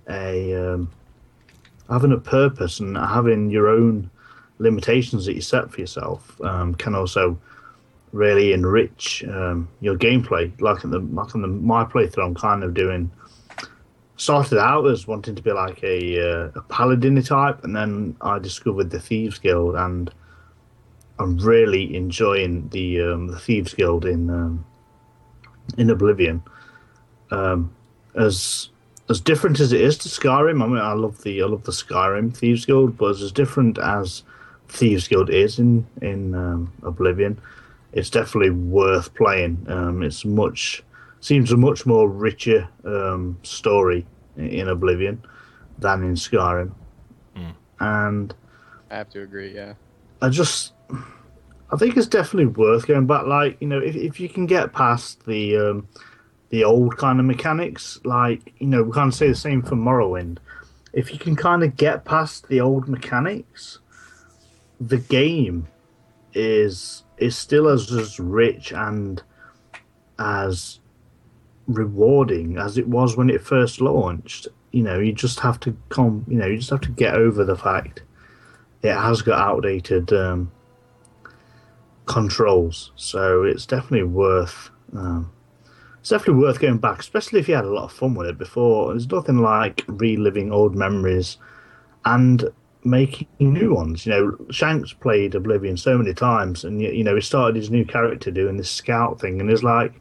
[0.09, 0.91] a um,
[1.89, 4.11] having a purpose and having your own
[4.59, 7.39] limitations that you set for yourself um, can also
[8.13, 10.53] really enrich um, your gameplay.
[10.61, 13.11] Like in the like in the my playthrough, I'm kind of doing
[14.21, 18.39] started out as wanting to be like a uh, a paladin type, and then I
[18.39, 20.13] discovered the thieves guild, and
[21.19, 24.65] I'm really enjoying the um, the thieves guild in um,
[25.79, 26.43] in Oblivion.
[27.31, 27.73] Um,
[28.15, 28.69] as
[29.09, 31.73] as different as it is to Skyrim, I mean, I love the I love the
[31.73, 34.23] Skyrim thieves guild, but as, as different as
[34.69, 37.41] thieves guild is in in um, Oblivion,
[37.95, 39.65] it's definitely worth playing.
[39.69, 40.83] Um, it's much
[41.21, 44.07] seems a much more richer um, story
[44.37, 45.23] in, in Oblivion
[45.79, 46.73] than in Skyrim,
[47.81, 48.35] and
[48.91, 49.55] I have to agree.
[49.55, 49.75] Yeah.
[50.23, 50.75] I just
[51.73, 53.27] I think it's definitely worth going back.
[53.27, 55.89] Like you know, if if you can get past the um,
[56.51, 60.39] the old kind of mechanics, like you know, we can't say the same for Morrowind.
[60.93, 63.79] If you can kind of get past the old mechanics,
[64.81, 65.69] the game
[66.35, 69.23] is is still as as rich and
[70.19, 70.80] as
[71.75, 74.49] rewarding as it was when it first launched.
[74.73, 76.25] You know, you just have to come.
[76.29, 78.03] You know, you just have to get over the fact
[78.83, 80.51] it has got outdated um,
[82.07, 82.93] controls.
[82.97, 84.71] So it's definitely worth.
[84.95, 85.33] Um,
[86.01, 88.39] it's definitely worth going back, especially if you had a lot of fun with it
[88.39, 88.91] before.
[88.91, 91.37] There's nothing like reliving old memories
[92.05, 92.49] and
[92.85, 94.07] making new ones.
[94.07, 97.85] You know, Shanks played Oblivion so many times, and you know he started his new
[97.85, 100.01] character doing this scout thing, and it's like,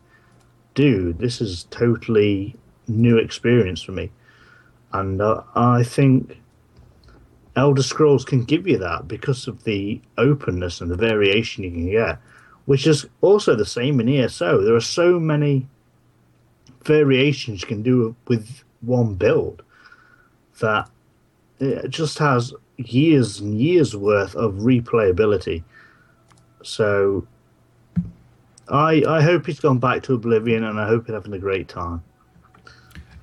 [0.80, 2.56] dude, this is totally
[2.88, 4.10] new experience for me,
[4.94, 6.38] and uh, I think
[7.58, 11.92] Elder Scrolls can give you that because of the openness and the variation you can
[11.92, 12.18] get,
[12.64, 14.62] which is also the same in ESO.
[14.62, 15.68] There are so many
[16.86, 19.64] variations you can do with one build
[20.62, 20.90] that
[21.60, 25.62] it just has years and years worth of replayability.
[26.64, 27.28] So
[28.70, 31.68] I I hope he's gone back to Oblivion and I hope he's having a great
[31.68, 32.04] time.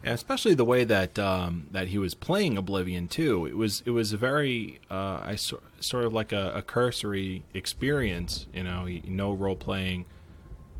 [0.05, 3.47] Yeah, especially the way that um, that he was playing Oblivion too.
[3.47, 7.43] It was it was a very uh, I so, sort of like a, a cursory
[7.55, 8.47] experience.
[8.55, 10.07] You know, no role playing.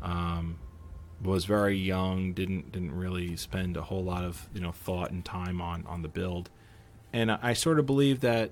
[0.01, 0.59] Um,
[1.21, 2.33] was very young.
[2.33, 6.03] Didn't didn't really spend a whole lot of you know thought and time on on
[6.03, 6.49] the build.
[7.11, 8.51] And I, I sort of believe that.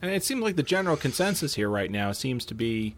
[0.00, 2.94] And it seems like the general consensus here right now seems to be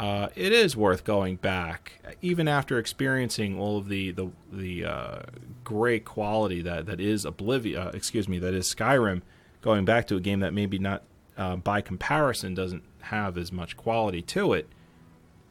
[0.00, 5.18] uh, it is worth going back, even after experiencing all of the the the uh,
[5.62, 7.82] great quality that that is Oblivion.
[7.82, 9.20] Uh, excuse me, that is Skyrim.
[9.60, 11.02] Going back to a game that maybe not
[11.36, 14.70] uh, by comparison doesn't have as much quality to it,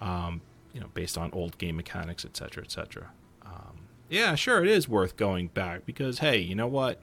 [0.01, 0.41] um,
[0.73, 3.11] you know, based on old game mechanics, etc., etc.
[3.45, 6.99] Um, yeah, sure, it is worth going back because hey, you know what?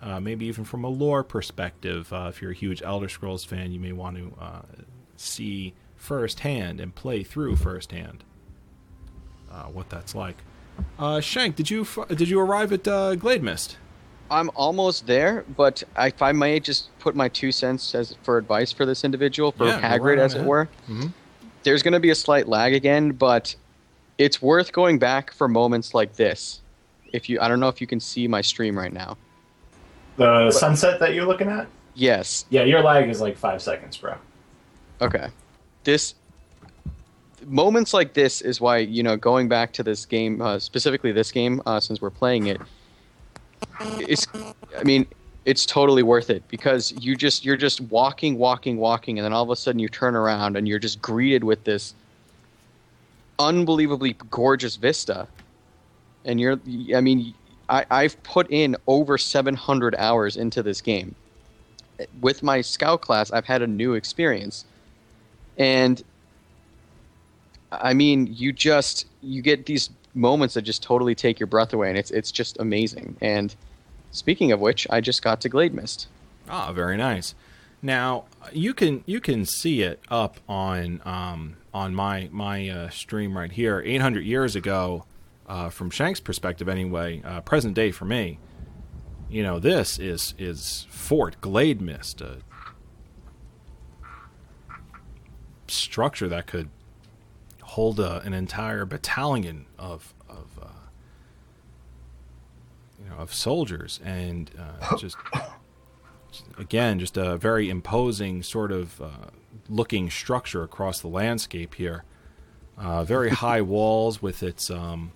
[0.00, 3.72] Uh, maybe even from a lore perspective, uh, if you're a huge Elder Scrolls fan,
[3.72, 4.32] you may want to
[5.16, 5.74] see
[6.08, 8.22] firsthand and play through firsthand
[9.50, 10.36] uh, what that's like.
[10.98, 13.76] Uh, Shank, did you did you arrive at uh, Glademist?
[14.30, 18.72] I'm almost there, but if I may just put my two cents as for advice
[18.72, 20.48] for this individual, for Yeah, Hagrid, right as it ahead.
[20.48, 21.12] were, Mhm.
[21.62, 23.54] there's going to be a slight lag again, but
[24.18, 26.60] it's worth going back for moments like this.
[27.12, 29.16] If you, I don't know if you can see my stream right now.
[30.16, 31.66] The sunset that you're looking at?
[31.94, 32.44] Yes.
[32.50, 34.14] Yeah, your lag is like five seconds, bro.
[35.00, 35.28] Okay.
[35.84, 36.14] This
[37.46, 41.30] moments like this is why you know going back to this game, uh, specifically this
[41.30, 42.60] game, uh, since we're playing it.
[43.80, 44.26] It's,
[44.78, 45.06] I mean,
[45.44, 49.42] it's totally worth it because you just you're just walking, walking, walking, and then all
[49.42, 51.94] of a sudden you turn around and you're just greeted with this
[53.38, 55.26] unbelievably gorgeous vista,
[56.24, 56.58] and you're,
[56.94, 57.34] I mean,
[57.68, 61.14] I, I've put in over 700 hours into this game.
[62.20, 64.64] With my scout class, I've had a new experience
[65.58, 66.02] and
[67.72, 71.88] i mean you just you get these moments that just totally take your breath away
[71.88, 73.54] and it's it's just amazing and
[74.12, 76.06] speaking of which i just got to glademist
[76.48, 77.34] Ah, very nice.
[77.80, 83.34] Now you can you can see it up on um, on my my uh, stream
[83.36, 83.82] right here.
[83.84, 85.06] Eight hundred years ago,
[85.48, 88.38] uh, from Shank's perspective, anyway, uh, present day for me.
[89.30, 92.42] You know, this is is Fort Glademist,
[95.74, 96.68] structure that could
[97.62, 100.66] hold a, an entire battalion of of uh,
[103.02, 105.16] you know of soldiers and uh, just
[106.58, 109.30] again, just a very imposing sort of uh,
[109.68, 112.04] looking structure across the landscape here.
[112.76, 115.12] Uh, very high walls with its um,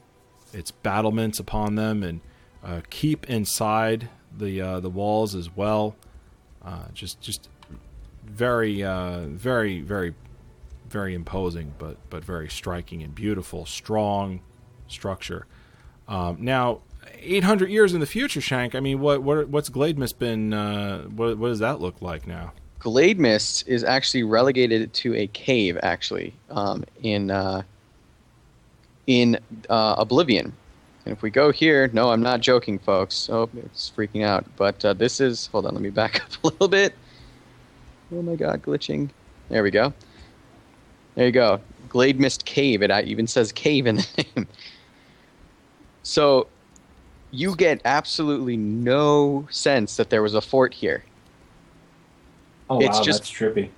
[0.53, 2.21] its battlements upon them, and
[2.65, 5.97] uh, keep inside the uh, the walls as well.
[6.65, 7.49] Uh, just just
[8.25, 10.15] very uh, very very
[10.89, 14.41] very imposing, but but very striking and beautiful, strong
[14.87, 15.47] structure.
[16.07, 16.81] Um, now,
[17.21, 18.75] 800 years in the future, Shank.
[18.75, 20.53] I mean, what what what's Glade been?
[20.53, 22.53] Uh, what what does that look like now?
[22.79, 27.63] glade is actually relegated to a cave actually um, in uh,
[29.07, 30.53] in uh, oblivion
[31.05, 34.83] and if we go here no i'm not joking folks oh it's freaking out but
[34.85, 36.95] uh, this is hold on let me back up a little bit
[38.13, 39.09] oh my god glitching
[39.49, 39.93] there we go
[41.19, 44.47] there you go glademist cave it even says cave in the name
[46.03, 46.47] so
[47.31, 51.03] you get absolutely no sense that there was a fort here
[52.71, 53.71] Oh It's wow, just- that's trippy.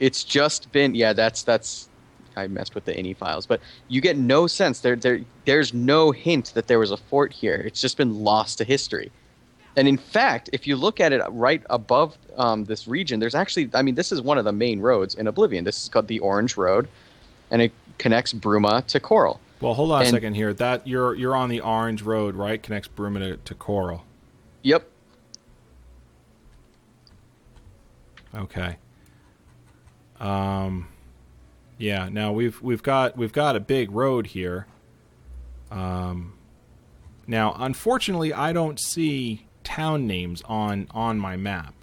[0.00, 1.12] It's just been yeah.
[1.12, 1.88] That's that's
[2.36, 4.96] I messed with the INI files, but you get no sense there.
[4.96, 7.56] There there's no hint that there was a fort here.
[7.66, 9.10] It's just been lost to history.
[9.76, 13.70] And in fact, if you look at it right above um, this region, there's actually
[13.74, 15.64] I mean this is one of the main roads in Oblivion.
[15.64, 16.88] This is called the Orange Road,
[17.50, 19.38] and it connects Bruma to Chorrol.
[19.60, 20.54] Well, hold on a second here.
[20.54, 22.62] That you're you're on the Orange Road, right?
[22.62, 24.02] Connects Bruma to, to Chorrol.
[24.62, 24.88] Yep.
[28.34, 28.76] Okay.
[30.20, 30.88] Um,
[31.76, 32.08] yeah.
[32.08, 34.66] Now we've we've got we've got a big road here.
[35.70, 36.34] Um,
[37.26, 41.74] now unfortunately, I don't see town names on on my map.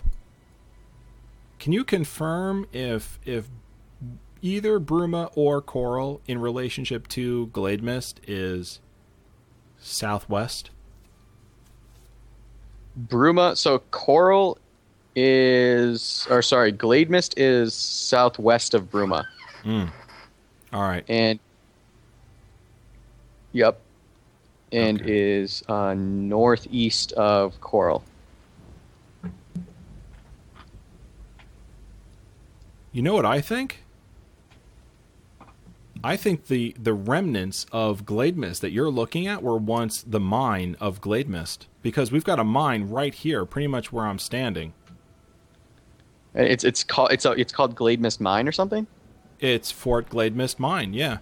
[1.60, 3.48] Can you confirm if if
[4.42, 8.80] either Bruma or Chorrol in relationship to Glademist is
[9.78, 10.72] southwest?
[13.08, 13.56] Bruma.
[13.56, 14.58] So Chorrol
[15.16, 19.26] is, or sorry, Glademist is southwest of Bruma,
[19.64, 19.86] hmm.
[20.74, 21.06] All right.
[21.08, 21.40] and
[23.54, 23.80] yep,
[24.72, 25.40] and Okay.
[25.40, 28.02] is uh, northeast of Chorrol.
[32.92, 33.84] You know what I think?
[36.04, 40.76] I think the the remnants of Glademist that you're looking at were once the mine
[40.80, 44.74] of Glademist because we've got a mine right here, pretty much where I'm standing.
[46.36, 48.86] It's it's called it's a, it's called Glademist Mine or something.
[49.40, 51.18] It's Fort Glademist Mine, yeah.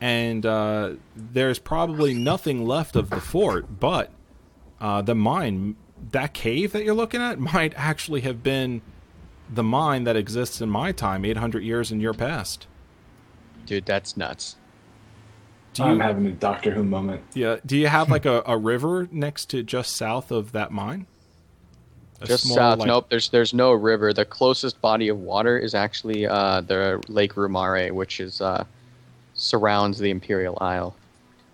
[0.00, 4.10] And uh, there's probably nothing left of the fort, but
[4.80, 5.76] uh, the mine,
[6.12, 8.80] that cave that you're looking at, might actually have been
[9.52, 12.66] the mine that exists in my time, 800 years in your past.
[13.66, 14.56] Dude, that's nuts.
[15.74, 17.22] Do I'm you, having a Doctor Who moment.
[17.34, 17.56] Yeah.
[17.66, 21.06] Do you have like a, a river next to just south of that mine?
[22.22, 22.78] A Just small, south.
[22.80, 23.06] like- Nope.
[23.10, 24.12] There's there's no river.
[24.12, 28.64] The closest body of water is actually uh, the Lake Rumare, which is uh,
[29.40, 30.94] surrounds the Imperial Isle.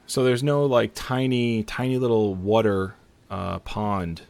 [0.06, 2.94] So there's no like tiny, tiny little water
[3.30, 4.22] uh, pond.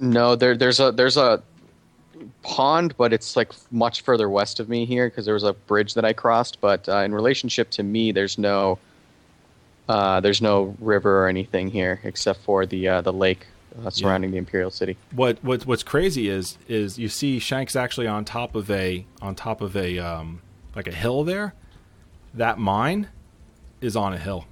[0.00, 1.42] No, there there's a there's a
[2.42, 5.94] pond, but it's like much further west of me here because there was a bridge
[5.94, 6.60] that I crossed.
[6.60, 8.78] But uh, in relationship to me, there's no
[9.88, 13.46] uh, there's no river or anything here except for the uh, the lake
[13.84, 14.96] uh, surrounding the Imperial City.
[15.12, 19.34] What what what's crazy is is you see Shank's actually on top of a on
[19.34, 20.42] top of a um,
[20.74, 21.54] like a hill there.
[22.34, 23.08] That mine
[23.80, 24.46] is on a hill.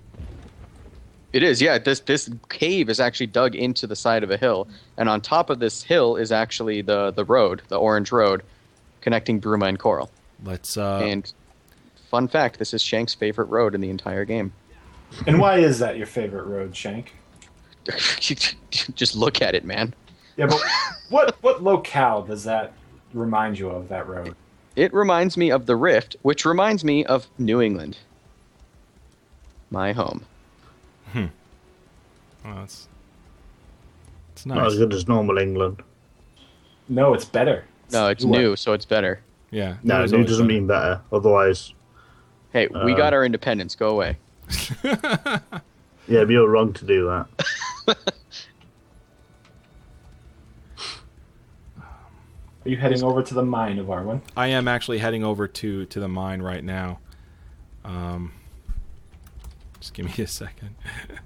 [1.33, 1.79] It is, yeah.
[1.79, 4.69] This this cave is actually dug into the side of a hill,
[4.99, 8.43] and on top of this hill is actually the the road, the Orange Road,
[9.01, 10.11] connecting Bruma and Chorrol.
[10.45, 11.33] Let's uh, and
[12.11, 14.53] fun fact, this is Shank's favorite road in the entire game.
[15.27, 17.15] And why is that your favorite road, Shank?
[18.21, 19.95] Just look at it, man.
[20.37, 20.61] Yeah, but
[21.09, 22.75] what what locale does that
[23.15, 24.37] remind you of that road?
[24.77, 27.99] It reminds me of the Rift, which reminds me of New England,
[29.71, 30.25] my home.
[31.13, 31.27] Hmm.
[32.47, 32.89] oh, that's
[34.33, 35.83] it's Not as good as normal England.
[36.89, 37.65] No, it's better.
[37.93, 38.39] No, it's newer.
[38.39, 39.21] new, so it's better.
[39.51, 40.55] Yeah, No, that new doesn't better.
[40.61, 41.01] mean better.
[41.13, 41.75] Otherwise,
[42.53, 43.75] Hey, we Uh, got our independence.
[43.75, 44.17] Go away.
[44.85, 45.39] yeah,
[46.07, 47.07] but you're wrong to do
[47.87, 48.13] that.
[52.65, 54.21] Are you heading over to the mine of Arwen?
[54.37, 57.01] I am actually heading over to to the mine right now.
[57.85, 58.33] Um,
[59.81, 60.77] just give me a second.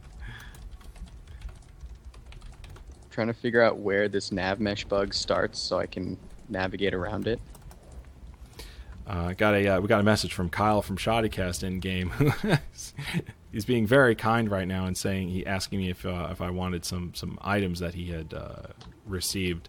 [3.10, 6.18] trying to figure out where this nav mesh bug starts so I can
[6.50, 7.40] navigate around it.
[9.06, 12.12] Uh, got a uh, we got a message from Kyle from Shoddycast in game.
[13.52, 16.50] He's being very kind right now and saying he asking me if uh, if I
[16.50, 18.68] wanted some some items that he had uh,
[19.06, 19.68] received.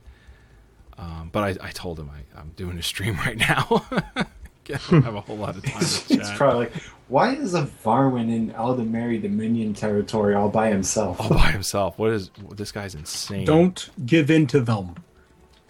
[0.97, 3.85] Um, but I, I told him I, I'm doing a stream right now.
[4.69, 6.73] I don't have a whole lot of time to It's probably like,
[7.07, 11.21] why is a Varwin in Aldmeri Dominion territory all by himself?
[11.21, 11.97] all by himself.
[11.97, 13.45] What is this guy's insane?
[13.45, 14.95] Don't give in to them.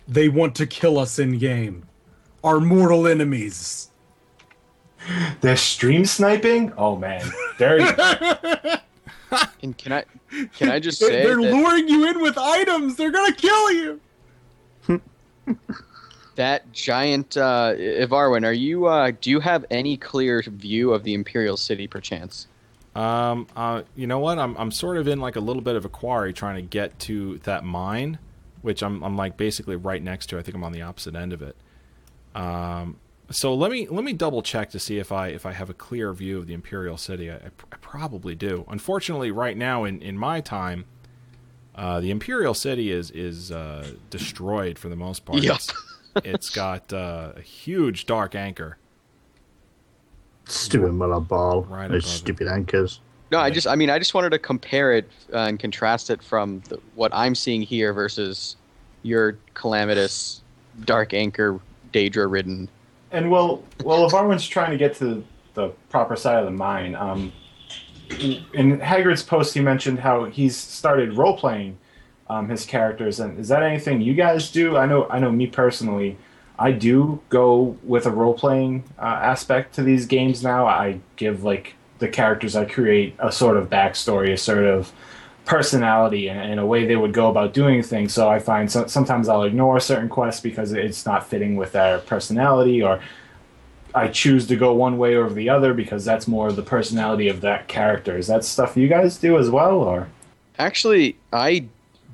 [0.08, 1.84] They want to kill us in game.
[2.44, 3.92] Our mortal enemies.
[5.42, 6.74] They're stream sniping?
[6.76, 7.86] Oh man, dirty.
[9.62, 10.04] And can I
[10.56, 12.96] can I just They're, say they're that, luring you in with items.
[12.96, 14.00] They're gonna kill you.
[16.36, 21.16] That giant uh, Evarwyn, are you uh, do you have any clear view of the
[21.16, 22.46] Imperial City perchance?
[22.96, 24.38] Um, uh, you know what?
[24.38, 27.00] I'm I'm sort of in like a little bit of a quarry trying to get
[27.00, 28.20] to that mine,
[28.62, 30.38] which I'm I'm like basically right next to.
[30.38, 31.56] I think I'm on the opposite end of it.
[32.36, 32.98] Um,
[33.32, 35.74] so let me let me double check to see if I if I have a
[35.74, 37.32] clear view of the Imperial City.
[37.32, 38.64] I, I, I probably do.
[38.68, 40.86] Unfortunately, right now in in my time,
[41.78, 45.44] uh, the Imperial City is is uh, destroyed for the most part.
[45.44, 45.56] Yup.
[45.56, 45.74] It's,
[46.16, 48.78] it's got uh, a huge dark anchor.
[50.46, 51.64] Stupid mother ball.
[51.64, 52.18] Right Those above it.
[52.18, 53.02] stupid anchors.
[53.30, 56.24] No, I just, I mean, I just wanted to compare it uh, and contrast it
[56.24, 58.56] from the, what I'm seeing here versus
[59.04, 60.42] your calamitous,
[60.86, 61.60] dark anchor,
[61.92, 62.70] Daedra ridden.
[63.12, 65.26] And well, well, if Arwen's trying to get to
[65.56, 67.34] the proper side of the mine, um,
[68.54, 71.78] in Hagrid's post, he mentioned how he's started role playing
[72.30, 73.20] um, his characters.
[73.20, 74.78] And is that anything you guys do?
[74.78, 76.18] I know, I know, me personally,
[76.60, 80.66] I do go with a role playing uh, aspect to these games now.
[80.66, 84.92] I give like the characters I create a sort of backstory, a sort of
[85.46, 88.14] personality and, and a way they would go about doing things.
[88.14, 92.00] So I find so, sometimes I'll ignore certain quests because it's not fitting with their
[92.00, 93.00] personality, or
[93.98, 97.42] I choose to go one way over the other because that's more the personality of
[97.42, 98.18] that character.
[98.18, 100.08] Is that stuff you guys do as well, or?
[100.60, 101.68] Actually, I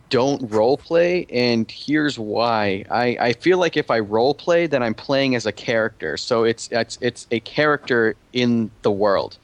[0.09, 2.85] don't role play, and here's why.
[2.89, 6.17] I, I feel like if I role play, then I'm playing as a character.
[6.17, 9.37] So it's it's it's a character in the world.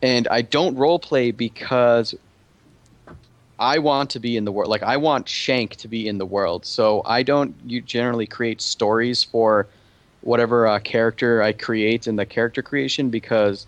[0.00, 2.14] And I don't role play because
[3.58, 4.70] I want to be in the world.
[4.70, 6.66] Like I want Shank to be in the world.
[6.66, 9.68] So I don't you generally create stories for
[10.22, 13.66] whatever uh, character I create in the character creation because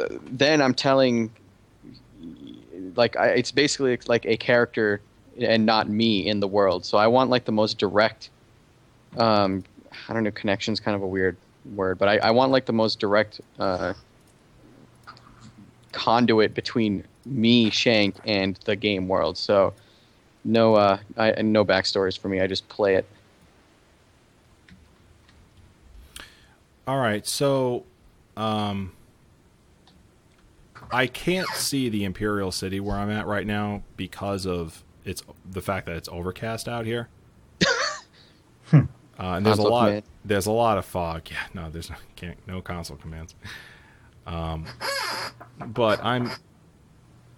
[0.00, 1.30] uh, then I'm telling
[2.96, 5.00] like I, it's basically like a character
[5.38, 6.84] and not me in the world.
[6.84, 8.30] So I want like the most direct.
[9.16, 9.64] Um,
[10.08, 10.30] I don't know.
[10.30, 11.36] Connection's kind of a weird
[11.74, 13.94] word, but I, I want like the most direct uh,
[15.92, 19.38] conduit between me, Shank, and the game world.
[19.38, 19.72] So
[20.44, 22.40] no, uh, I, no backstories for me.
[22.40, 23.06] I just play it.
[26.86, 27.84] All right, so
[28.36, 28.92] um,
[30.90, 35.62] I can't see the Imperial City where I'm at right now because of it's the
[35.62, 37.08] fact that it's overcast out here.
[38.72, 38.82] uh,
[39.18, 39.86] and there's a lot.
[39.86, 40.04] command.
[40.24, 41.22] There's a lot of fog.
[41.30, 43.34] Yeah, no, there's no, can't no console commands.
[44.26, 44.66] Um,
[45.66, 46.32] but I'm.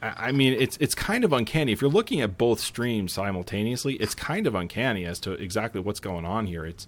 [0.03, 3.95] I I mean, it's it's kind of uncanny if you're looking at both streams simultaneously.
[3.95, 6.67] It's kind of uncanny as to exactly what's going on here.
[6.67, 6.87] It's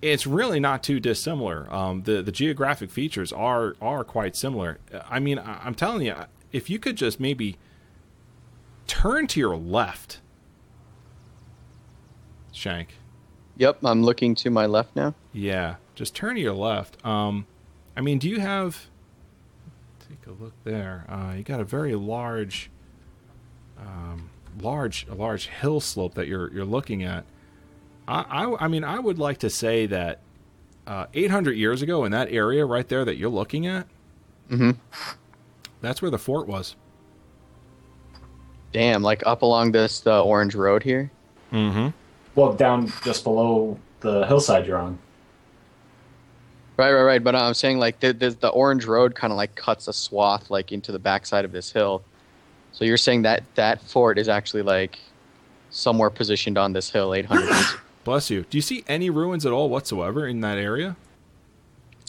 [0.00, 1.72] it's really not too dissimilar.
[1.72, 4.78] Um, the the geographic features are are quite similar.
[5.08, 6.14] I mean, I, I'm telling you,
[6.52, 7.56] if you could just maybe
[8.86, 10.20] turn to your left,
[12.52, 12.96] Shank.
[13.56, 15.14] Yep, I'm looking to my left now.
[15.32, 17.04] Yeah, just turn to your left.
[17.04, 17.46] Um,
[17.96, 18.86] I mean, do you have?
[20.08, 21.04] Take a look there.
[21.08, 22.70] Uh, you got a very large,
[23.78, 24.30] um,
[24.60, 27.24] large, a large hill slope that you're you're looking at.
[28.08, 30.20] I, I, I mean, I would like to say that
[30.86, 33.86] uh, 800 years ago, in that area right there that you're looking at,
[34.50, 34.70] Mm-hmm.
[35.82, 36.74] that's where the fort was.
[38.72, 41.10] Damn, like up along this the orange road here.
[41.52, 41.88] Mm-hmm.
[42.34, 44.98] Well, down just below the hillside you're on.
[46.78, 47.24] Right, right, right.
[47.24, 50.50] But I'm saying like the the, the orange road kind of like cuts a swath
[50.50, 52.02] like into the backside of this hill.
[52.72, 54.98] So you're saying that that fort is actually like
[55.70, 57.76] somewhere positioned on this hill, 800 meters.
[58.04, 58.44] Bless you.
[58.48, 60.96] Do you see any ruins at all whatsoever in that area?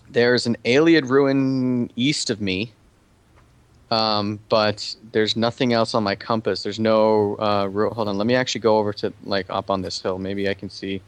[0.09, 2.71] There's an Ayleid ruin east of me,
[3.91, 6.63] um, but there's nothing else on my compass.
[6.63, 7.35] There's no.
[7.37, 10.17] Uh, ru- hold on, let me actually go over to like up on this hill.
[10.17, 11.01] Maybe I can see.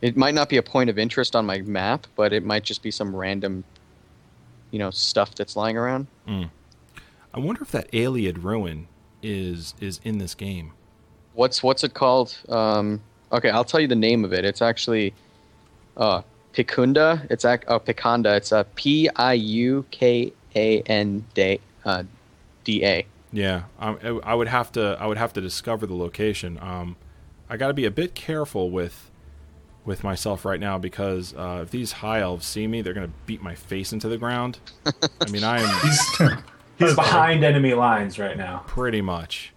[0.00, 2.82] It might not be a point of interest on my map, but it might just
[2.82, 3.62] be some random,
[4.72, 6.08] you know, stuff that's lying around.
[6.28, 8.88] I wonder if that Ayleid ruin
[9.22, 10.72] is is in this game.
[11.34, 12.36] What's what's it called?
[12.48, 13.00] Um,
[13.32, 14.44] okay, I'll tell you the name of it.
[14.44, 15.14] It's actually
[15.96, 16.22] uh,
[16.54, 17.26] Piukanda.
[17.30, 18.36] It's ac- oh, Piukanda.
[18.36, 22.04] It's a P I U K A N D uh,
[22.64, 23.06] D A.
[23.32, 23.90] Yeah, I,
[24.22, 24.96] I would have to.
[25.00, 26.58] I would have to discover the location.
[26.60, 26.96] Um,
[27.48, 29.10] I got to be a bit careful with
[29.84, 33.42] with myself right now because uh, if these high elves see me, they're gonna beat
[33.42, 34.58] my face into the ground.
[34.86, 38.62] I mean, I am He's he's behind enemy lines right now.
[38.66, 39.52] pretty much.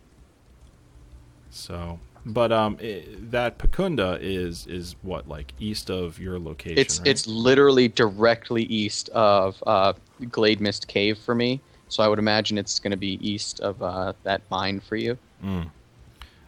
[1.49, 6.77] So, but um, i that Piukanda is is what like east of your location.
[6.77, 7.07] It's right?
[7.07, 11.61] it's literally directly east of uh, Glademist Cave for me.
[11.87, 15.17] So I would imagine it's going to be east of uh, that mine for you.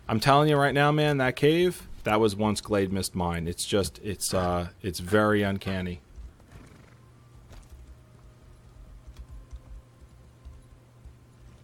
[0.09, 3.47] I'm telling you right now, man, that cave that was once Glademist Mine.
[3.47, 5.99] It's just it's uh it's very uncanny.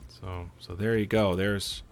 [0.09, 1.35] So so there you go.
[1.35, 1.83] There's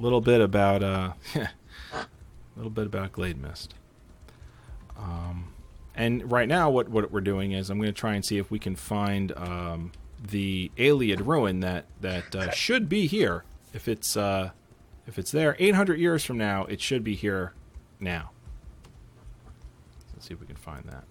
[0.00, 1.48] little bit about uh a
[2.56, 3.68] little bit about Glademist.
[4.98, 5.52] Um
[5.94, 8.50] and right now what what we're doing is I'm going to try and see if
[8.50, 9.92] we can find um
[10.22, 14.50] the Ayleid ruin that that uh, should be here if it's uh
[15.06, 17.52] If it's there 800 years from now, it should be here
[17.98, 18.30] now.
[20.12, 21.04] Let's see if we can find that.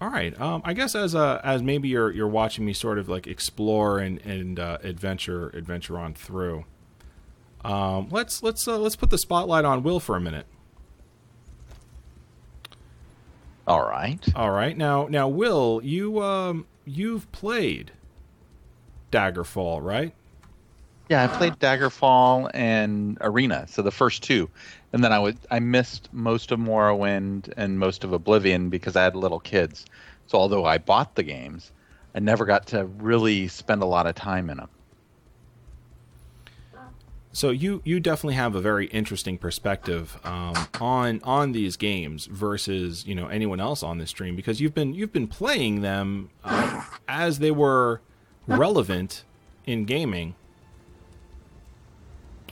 [0.00, 0.38] All right.
[0.40, 3.98] Um, I guess as uh, as maybe you're you're watching me sort of like explore
[3.98, 6.64] and and uh, adventure adventure on through.
[7.64, 10.46] Um, let's let's uh, let's put the spotlight on Will for a minute.
[13.66, 14.26] All right.
[14.34, 14.76] All right.
[14.76, 17.92] Now now Will, you um you've played
[19.12, 20.14] Daggerfall, right?
[21.10, 24.48] Yeah, I played Daggerfall and Arena, so the first two,
[24.92, 29.04] and then I would I missed most of Morrowind and most of Oblivion because I
[29.04, 29.86] had little kids.
[30.26, 31.72] So although I bought the games,
[32.14, 34.68] I never got to really spend a lot of time in them.
[37.32, 43.06] So you you definitely have a very interesting perspective um, on on these games versus
[43.06, 46.82] you know anyone else on this stream because you've been you've been playing them uh,
[47.06, 48.00] as they were
[48.48, 49.22] relevant
[49.64, 50.34] in gaming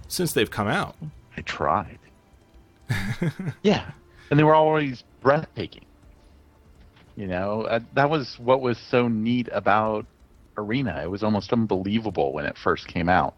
[0.06, 0.94] since they've come out.
[1.36, 1.98] I tried.
[3.62, 3.90] yeah,
[4.30, 5.84] and they were always breathtaking.
[7.16, 10.06] You know, uh, that was what was so neat about
[10.56, 11.00] Arena.
[11.02, 13.34] It was almost unbelievable when it first came out.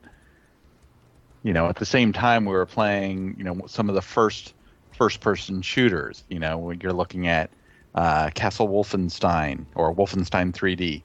[1.43, 4.55] You know, at the same time we were playing, you know, some of the first
[4.99, 6.25] first-person shooters.
[6.29, 7.51] You know, when you're looking at
[7.95, 11.03] uh, Castle Wolfenstein or Wolfenstein 3D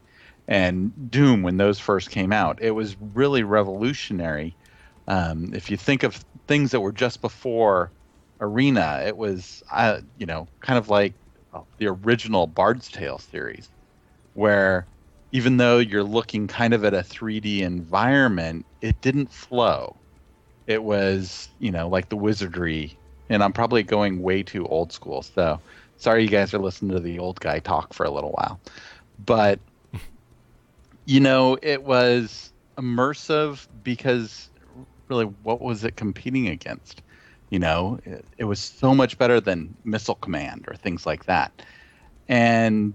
[0.48, 4.54] and Doom when those first came out, it was really revolutionary.
[5.08, 7.92] Um, if you think of things that were just before
[8.40, 11.16] Arena, it was, uh, you know, kind of like
[11.80, 13.70] the original Bard's Tale series,
[14.34, 14.90] where
[15.32, 20.02] even though you're looking kind of at a 3D environment, it didn't flow.
[20.68, 23.00] It was, you know, like the wizardry.
[23.30, 25.24] And I'm probably going way too old school.
[25.24, 25.62] So
[25.98, 28.62] sorry you guys are listening to the old guy talk for a little while.
[29.20, 29.62] But,
[31.06, 34.50] you know, it was immersive because
[35.10, 37.02] really what was it competing against?
[37.56, 41.54] You know, it, it was so much better than Missile Command or things like that.
[42.28, 42.94] And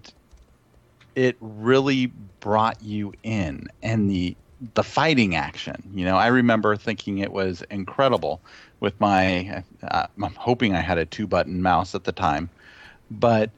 [1.15, 4.37] it really brought you in and the
[4.75, 8.43] the fighting action you know i remember thinking it was incredible
[8.81, 12.51] with my uh, i'm hoping i had a two button mouse at the time
[13.11, 13.51] but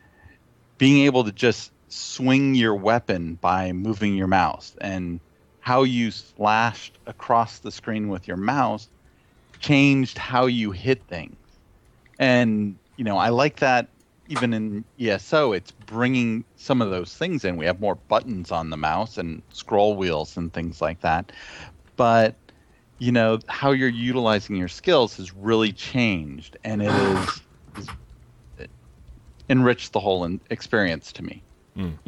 [0.78, 5.18] being able to just swing your weapon by moving your mouse and
[5.58, 8.88] how you slashed across the screen with your mouse
[9.62, 11.36] changed how you hit things
[12.18, 13.88] and you know i like that
[14.32, 17.58] even in ESO, it's bringing some of those things in.
[17.58, 21.32] We have more buttons on the mouse and scroll wheels and things like that.
[21.96, 22.34] But,
[22.98, 27.40] you know, how you're utilizing your skills has really changed and it is,
[28.58, 28.70] it
[29.50, 31.42] enriched the whole in, experience to me.
[31.76, 31.98] Mm.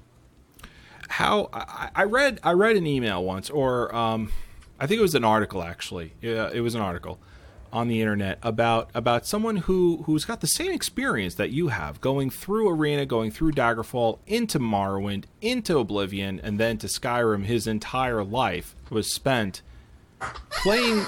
[1.09, 4.33] How I, I, read I read an email once, or um,
[4.81, 6.13] I think it was an article actually.
[6.23, 7.19] Yeah, it was an article
[7.75, 12.01] on the internet about about someone who who's got the same experience that you have
[12.01, 17.67] going through arena going through daggerfall into morrowind into oblivion and then to skyrim his
[17.67, 19.61] entire life was spent
[20.51, 21.05] playing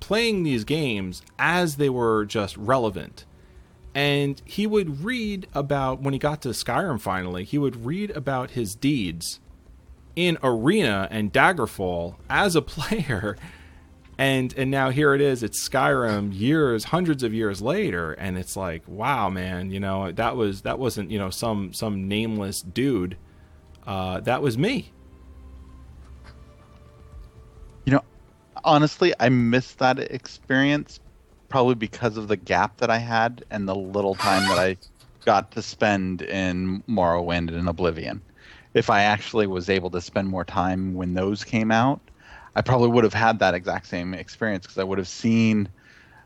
[0.00, 3.24] playing these games as they were just relevant.
[3.94, 8.52] And he would read about when he got to skyrim finally he would read about
[8.52, 9.40] his deeds
[10.14, 13.36] in arena and daggerfall as a player
[14.22, 18.56] and and now here it is it's skyrim years hundreds of years later and it's
[18.56, 23.16] like wow man you know that was that wasn't you know some some nameless dude.
[23.84, 24.92] Uh, that was me.
[27.84, 28.04] You know
[28.64, 31.00] honestly i missed that experience
[31.48, 34.76] probably because of the gap that i had and the little time that i
[35.24, 38.22] got to spend in morrowind and oblivion.
[38.72, 42.00] If i actually was able to spend more time when those came out
[42.54, 45.68] I probably would have had that exact same experience because I would have seen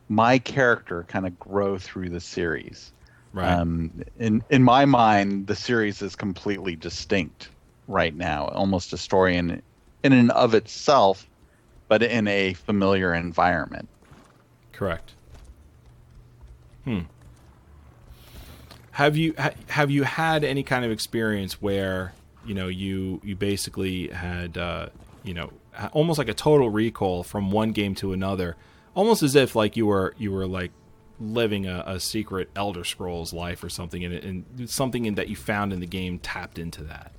[0.09, 2.93] my character kind of grow through the series.
[3.33, 3.53] Right.
[3.53, 7.51] Um, in in my mind, the series is completely distinct
[7.87, 9.63] right now, almost a story in
[10.03, 11.29] in and of itself,
[11.89, 13.89] but in a familiar environment.
[14.73, 15.13] Correct.
[16.85, 17.01] Hmm.
[18.93, 22.15] Have you ha- have you had any kind of experience where
[22.47, 24.89] you know you you basically had uh,
[25.25, 25.53] you know
[25.93, 28.57] almost like a total recall from one game to another,
[28.95, 30.73] almost as if like you were you were like
[31.19, 35.37] living a, a secret Elder Scrolls life or something, and, and something in, that you
[35.37, 37.13] found in the game tapped into that.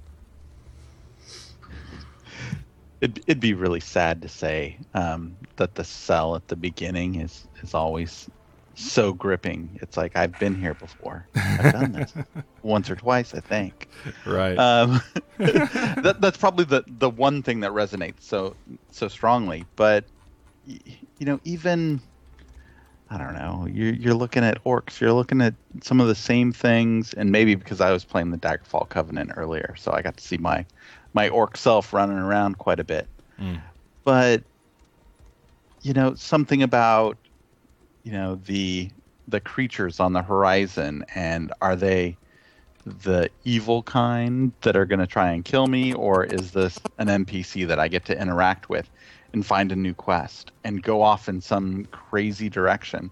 [2.99, 7.47] It'd, it'd be really sad to say um, that the cell at the beginning is
[7.61, 8.29] is always
[8.77, 9.79] so gripping.
[9.81, 11.27] It's like I've been here before.
[11.35, 12.13] I've done this
[12.61, 13.89] once or twice, I think.
[14.25, 14.57] Right.
[14.57, 15.01] Um,
[15.37, 18.55] that, that's probably the the one thing that resonates so
[18.91, 20.05] so strongly, but
[20.65, 22.01] you know, even
[23.09, 23.67] I don't know.
[23.71, 24.99] You're you're looking at orcs.
[24.99, 28.37] You're looking at some of the same things, and maybe because I was playing the
[28.37, 30.65] Daggerfall Covenant earlier, so I got to see my
[31.13, 33.07] my orc self running around quite a bit.
[33.39, 33.61] Mm.
[34.03, 34.43] But
[35.81, 37.17] you know, something about
[38.07, 38.89] you know the
[39.27, 42.15] the creatures on the horizon, and are they
[42.85, 47.07] the evil kind that are going to try and kill me, or is this an
[47.07, 48.89] NPC that I get to interact with
[49.33, 53.11] and find a new quest and go off in some crazy direction?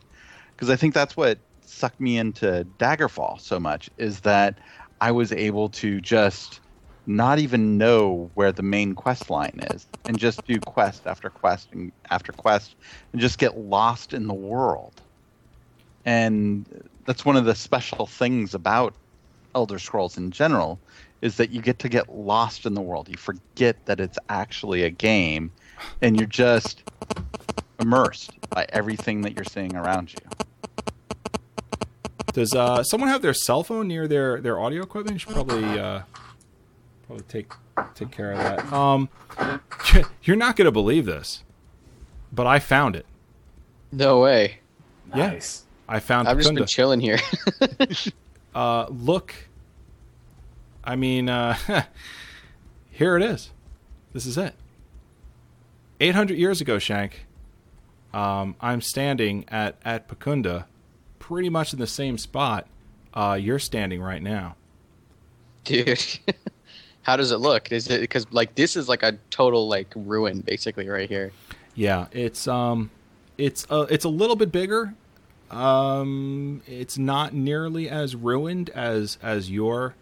[0.55, 4.57] Because I think that's what sucked me into Daggerfall so much is that
[5.01, 6.61] I was able to just
[7.07, 11.69] not even know where the main quest line is and just do quest after quest
[11.71, 12.75] and after quest
[13.11, 15.01] and just get lost in the world.
[16.05, 16.65] And
[17.05, 18.93] that's one of the special things about
[19.53, 20.79] Elder Scrolls in general
[21.21, 23.09] is that you get to get lost in the world.
[23.09, 25.51] You forget that it's actually a game
[26.01, 26.83] and you're just
[27.79, 30.19] immersed by everything that you're seeing around you.
[32.33, 35.15] Does uh, someone have their cell phone near their, their audio equipment?
[35.15, 36.01] You should probably uh,
[37.07, 37.51] probably take
[37.93, 38.73] take care of that.
[38.73, 39.09] Um,
[40.23, 41.43] you're not gonna believe this,
[42.31, 43.05] but I found it.
[43.91, 44.59] No way.
[45.15, 45.27] Yeah.
[45.27, 45.65] Nice.
[45.87, 46.31] I found it.
[46.31, 47.19] I've just been chilling here.
[48.55, 49.33] uh, look.
[50.83, 51.55] I mean, uh,
[52.91, 53.51] here it is.
[54.13, 54.53] This is it.
[55.99, 57.25] 800 years ago, Shank,
[58.13, 60.65] um, I'm standing at, at Piukanda,
[61.19, 62.67] pretty much in the same spot
[63.13, 64.55] uh, you're standing right now.
[65.63, 66.19] Dude.
[67.05, 67.71] How does it look?
[67.71, 71.31] Is it because like this is like a total like ruin basically right here.
[71.75, 72.89] Yeah, it's um,
[73.37, 74.95] it's a, it's a little bit bigger.
[75.51, 79.93] Um, it's not nearly as ruined as as your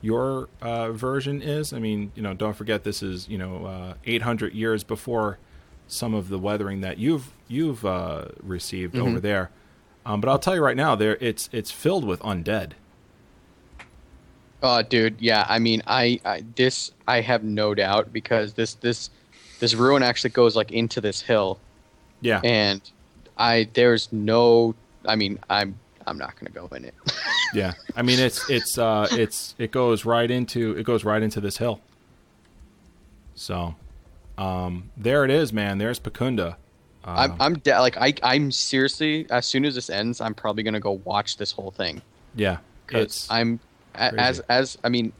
[0.00, 1.74] your uh, version is.
[1.74, 5.38] I mean, you know, don't forget this is you know uh, 800 years before
[5.88, 9.50] some of the weathering that you've you've uh, received over there.
[10.06, 12.72] Um, but I'll tell you right now, there it's it's filled with undead.
[14.62, 15.44] Oh, dude, yeah.
[15.48, 19.10] I mean, I, I this I have no doubt because this this
[19.60, 21.58] this ruin actually goes like into this hill,
[22.20, 22.80] Yeah, and
[23.36, 24.74] I there's no.
[25.06, 26.94] I mean, I'm I'm not gonna go in it.
[27.54, 27.72] yeah.
[27.96, 31.58] I mean, it's it's uh, it's it goes right into it goes right into this
[31.58, 31.80] hill.
[33.34, 33.74] So,
[34.38, 35.78] um, there it is, man.
[35.78, 36.56] There's Piukanda.
[37.04, 40.62] Uh, I'm I'm de- like I I'm seriously as soon as this ends, I'm probably
[40.62, 42.00] gonna go watch this whole thing
[42.34, 43.60] yeah, because I'm
[43.94, 44.16] crazy.
[44.18, 45.12] as as I mean,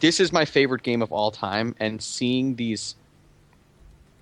[0.00, 2.94] this is my favorite game of all time, and seeing these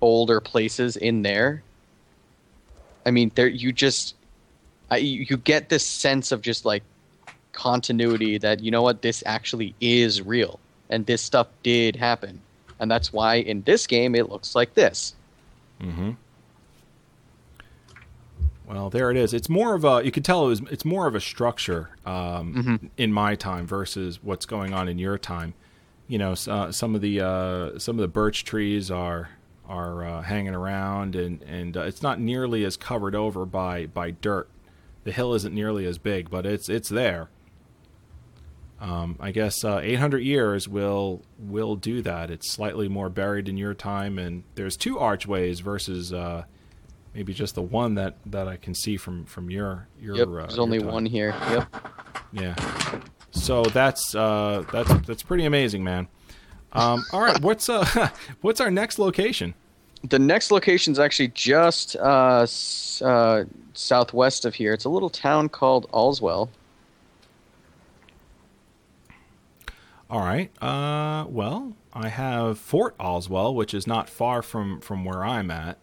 [0.01, 1.63] older places in there,
[3.05, 4.15] I mean, there you just
[4.89, 6.83] I, you you get this sense of just like
[7.51, 12.41] continuity that you know what this actually is real and this stuff did happen,
[12.79, 15.15] and that's why in this game it looks like this.
[15.81, 16.11] Mm-hmm.
[18.67, 19.33] Well, there it is.
[19.33, 20.01] It's more of a.
[20.03, 20.61] You could tell it was.
[20.71, 22.89] It's more of a structure um, Mhm.
[22.97, 25.53] in my time versus what's going on in your time.
[26.07, 29.29] You know, uh, some of the uh, some of the birch trees are
[29.67, 34.11] are uh, hanging around, and and uh, it's not nearly as covered over by by
[34.11, 34.47] dirt.
[35.03, 37.29] The hill isn't nearly as big, but it's it's there.
[38.81, 42.29] Um, I guess uh, 800 years will will do that.
[42.29, 46.43] It's slightly more buried in your time, and there's two archways versus uh,
[47.15, 50.17] maybe just the one that, that I can see from from your your.
[50.17, 51.33] Yep, uh, there's your only one here.
[51.49, 51.75] Yep.
[52.33, 52.99] Yeah.
[53.31, 56.07] So that's uh, that's that's pretty amazing, man.
[56.73, 58.09] Um, all right, what's uh
[58.41, 59.53] what's our next location?
[60.09, 64.71] The next location is actually just uh, s- uh, southwest of here.
[64.71, 66.49] It's a little town called Aleswell.
[70.09, 70.51] All right.
[70.61, 75.79] Uh, well, I have Fort Aleswell, which is not far from from where I'm at.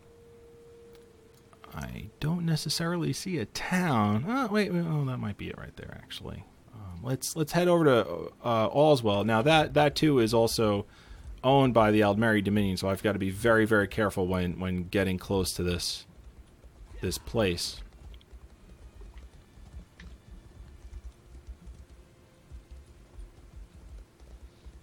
[1.75, 4.25] I don't necessarily see a town.
[4.29, 6.45] Oh, wait, oh, that might be it right there, actually.
[6.75, 9.25] Um, let's let's head over to uh, Aleswell.
[9.25, 10.87] Now that that too is also
[11.45, 14.89] owned by the Aldmeri Dominion, so I've got to be very very careful when when
[14.89, 16.07] getting close to this
[17.01, 17.81] this place.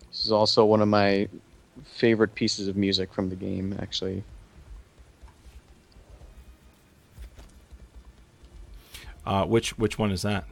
[0.10, 1.30] This is also one of my
[1.86, 4.24] favorite pieces of music from the game, actually.
[9.30, 10.44] Uh, which which one is that?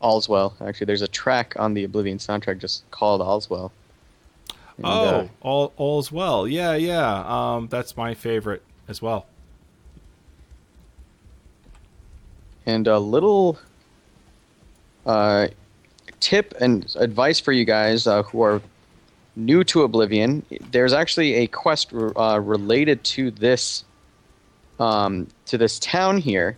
[0.00, 0.56] All's Well.
[0.60, 3.70] Actually, there's a track on the Oblivion soundtrack just called Allswell.
[4.78, 6.48] And, oh, uh, all all's well.
[6.48, 7.24] Yeah, yeah.
[7.26, 9.26] Um, that's my favorite as well.
[12.66, 13.58] and a little
[15.06, 15.46] uh,
[16.20, 18.60] tip and advice for you guys uh, who are
[19.36, 23.84] new to Oblivion, there's actually a quest uh, related to this
[24.78, 26.56] um, to this town here.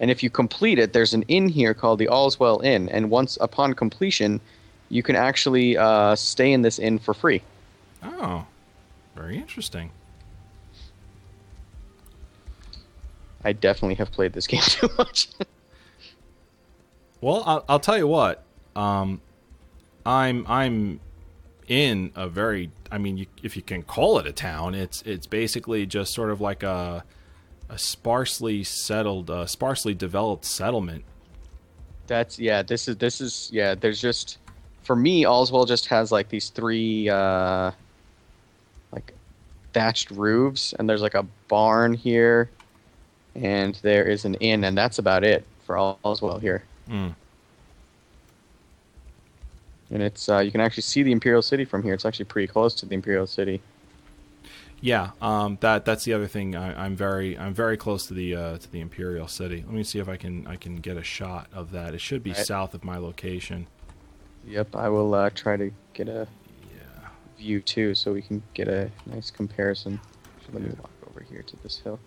[0.00, 2.88] And if you complete it, there's an inn here called the Aleswell Inn.
[2.88, 4.40] And once upon completion,
[4.88, 7.42] you can actually uh, stay in this inn for free.
[8.02, 8.46] Oh,
[9.14, 9.90] very interesting.
[13.44, 15.28] I definitely have played this game too much.
[17.20, 18.42] Well, I'll, I'll tell you what.
[18.76, 19.20] Um,
[20.04, 21.00] I'm I'm
[21.68, 22.70] in a very.
[22.90, 26.30] I mean, you, if you can call it a town, it's it's basically just sort
[26.30, 27.04] of like a
[27.74, 31.04] a sparsely settled, uh, sparsely developed settlement.
[32.06, 32.62] That's yeah.
[32.62, 33.74] This is this is yeah.
[33.74, 34.38] There's just
[34.84, 37.72] for me, Aleswell just has like these three uh,
[38.92, 39.12] like
[39.72, 42.48] thatched roofs, and there's like a barn here,
[43.34, 46.62] and there is an inn, and that's about it for Aleswell here.
[46.88, 47.14] Mm.
[49.90, 51.94] And it's uh, you can actually see the Imperial City from here.
[51.94, 53.60] It's actually pretty close to the Imperial City.
[54.84, 56.54] Yeah, um, that that's the other thing.
[56.54, 59.64] I, I'm very I'm very close to the uh, to the Imperial City.
[59.64, 61.94] Let me see if I can I can get a shot of that.
[61.94, 62.44] It should be Right.
[62.44, 63.66] south of my location.
[64.46, 66.28] Yep, I will uh, try to get a
[66.70, 67.08] Yeah.
[67.38, 69.98] view too, so we can get a nice comparison.
[70.42, 71.98] So let me walk over here to this hill.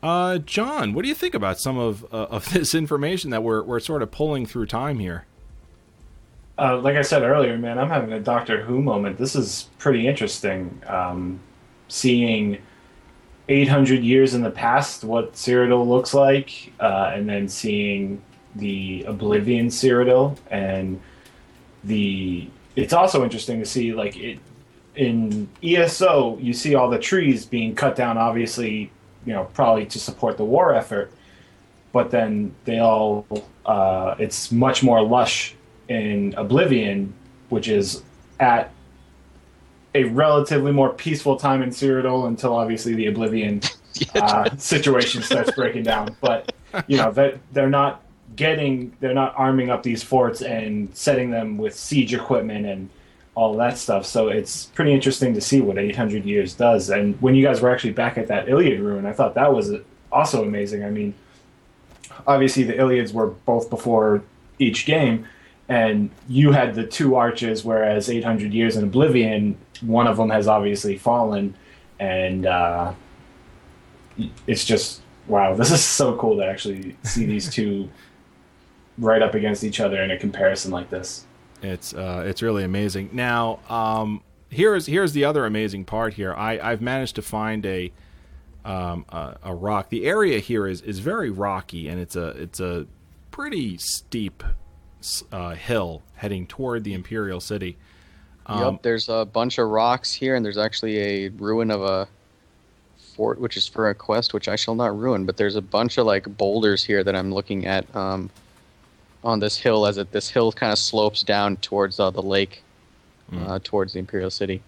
[0.00, 3.64] Uh, John, what do you think about some of uh, of this information that we're
[3.64, 5.24] we're sort of pulling through time here?
[6.56, 9.18] Uh, like I said earlier, man, I'm having a Doctor Who moment.
[9.18, 10.80] This is pretty interesting.
[10.86, 11.40] Um,
[11.88, 12.58] seeing
[13.48, 18.22] 800 years in the past, what Cyrodiil looks like, uh, and then seeing
[18.54, 21.00] the Oblivion Cyrodiil, and
[21.84, 22.48] the.
[22.76, 24.38] It's also interesting to see, like it
[24.94, 28.18] in ESO, you see all the trees being cut down.
[28.18, 28.90] Obviously,
[29.24, 31.12] you know, probably to support the war effort,
[31.92, 33.26] but then they all.
[33.64, 35.54] Uh, it's much more lush
[35.88, 37.14] in Oblivion,
[37.48, 38.02] which is
[38.40, 38.72] at
[39.94, 43.60] a relatively more peaceful time in Cyrodiil until obviously the Oblivion
[44.14, 46.16] uh, situation starts breaking down.
[46.20, 46.52] But
[46.86, 48.02] you know that they're not
[48.36, 52.88] getting, they're not arming up these forts and setting them with siege equipment and
[53.34, 54.04] all that stuff.
[54.04, 56.90] So it's pretty interesting to see what 800 years does.
[56.90, 59.72] And when you guys were actually back at that Ayleid ruin, I thought that was
[60.10, 60.84] also amazing.
[60.84, 61.14] I mean,
[62.26, 64.22] obviously the Ayleids were both before
[64.58, 65.26] each game,
[65.68, 70.48] and you had the two arches, whereas 800 years in Oblivion, one of them has
[70.48, 71.54] obviously fallen,
[71.98, 72.92] and uh,
[74.46, 75.54] it's just wow.
[75.56, 77.88] This is so cool to actually see these two
[78.98, 81.24] right up against each other in a comparison like this.
[81.62, 83.10] It's uh, it's really amazing.
[83.12, 86.34] Now, um, here's here's the other amazing part here.
[86.34, 87.92] I I've managed to find a
[88.64, 89.88] um, a, a rock.
[89.90, 92.86] The area here is is very rocky, and it's a it's a
[93.30, 94.42] pretty steep
[95.32, 97.76] uh, hill heading toward the Imperial City.
[98.48, 102.08] Um, yep, there's a bunch of rocks here, and there's actually a ruin of a
[103.14, 105.26] fort, which is for a quest, which I shall not ruin.
[105.26, 108.30] But there's a bunch of like boulders here that I'm looking at um,
[109.22, 112.62] on this hill, as it this hill kind of slopes down towards uh, the lake,
[113.36, 114.62] uh, towards the Imperial City.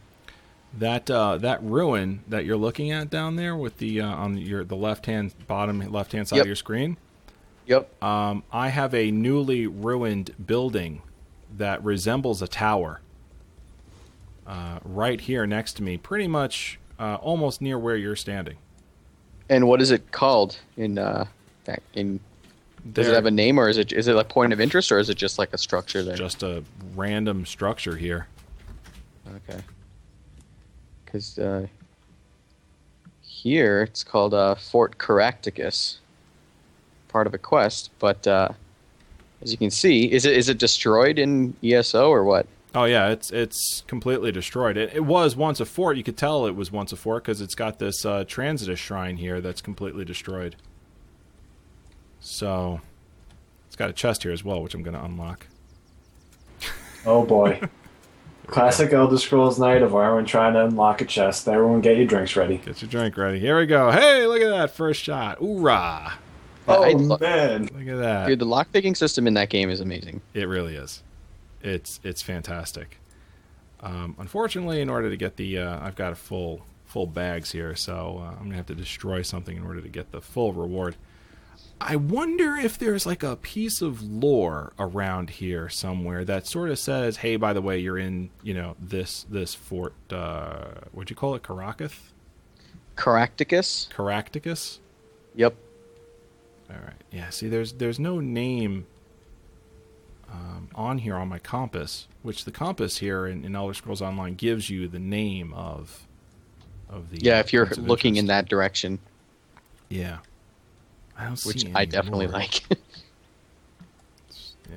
[0.78, 4.62] That uh, that ruin that you're looking at down there with the uh, on your
[4.64, 6.42] the left hand bottom left hand side Yep.
[6.44, 6.96] of your screen.
[7.66, 8.02] Yep.
[8.02, 11.02] Um, I have a newly ruined building
[11.56, 13.00] that resembles a tower.
[14.51, 18.57] Uh, right here next to me, pretty much uh, almost near where you're standing.
[19.48, 21.26] And what is it called in uh,
[21.94, 22.18] in?
[22.92, 24.90] Does There- it have a name, or is it is it a point of interest,
[24.90, 26.16] or is it just like a structure there?
[26.16, 26.64] just a
[26.96, 28.26] random structure here?
[29.48, 29.61] Okay.
[31.05, 31.68] Because uh,
[33.22, 36.01] here it's called uh, Fort Caractacus,
[37.07, 37.90] part of a quest.
[38.01, 38.48] But uh,
[39.42, 42.48] as you can see, is it is it destroyed in ESO or what?
[42.74, 44.76] Oh yeah, it's it's completely destroyed.
[44.76, 45.96] It, it was once a fort.
[45.96, 49.16] You could tell it was once a fort because it's got this uh, Transitus shrine
[49.16, 50.56] here that's completely destroyed.
[52.20, 52.80] So
[53.66, 55.46] it's got a chest here as well, which I'm going to unlock.
[57.06, 57.60] Oh boy.
[58.46, 61.46] Classic Elder Scrolls night of everyone trying to unlock a chest.
[61.46, 62.58] Everyone get your drinks ready.
[62.58, 63.38] Get your drink ready.
[63.38, 63.90] Here we go.
[63.92, 65.38] Hey, look at that first shot.
[65.38, 66.14] Hoorah!
[66.66, 67.62] Oh I man.
[67.72, 68.26] Look at that.
[68.26, 70.20] Dude, the lockpicking system in that game is amazing.
[70.34, 71.02] It really is.
[71.62, 72.98] It's it's fantastic.
[73.82, 77.74] Um, unfortunately, in order to get the, uh, I've got a full full bags here,
[77.74, 80.96] so uh, I'm gonna have to destroy something in order to get the full reward.
[81.80, 86.78] I wonder if there's like a piece of lore around here somewhere that sort of
[86.78, 89.94] says, "Hey, by the way, you're in, you know, this this fort.
[90.12, 91.42] Uh, what'd you call it?
[91.42, 92.12] Caracas?
[92.96, 93.88] Caractacus?
[93.94, 94.80] Caractacus?
[95.34, 95.54] Yep.
[96.68, 97.00] All right.
[97.11, 97.30] Yeah.
[97.30, 98.86] See, there's there's no name
[100.30, 104.34] um, on here on my compass, which the compass here in, in Elder Scrolls Online
[104.34, 106.06] gives you the name of
[106.88, 108.98] of the Yeah, if you're looking in that direction,
[109.88, 110.18] yeah,
[111.18, 112.38] I don't which I definitely lore.
[112.40, 112.62] like.
[114.70, 114.76] Yeah,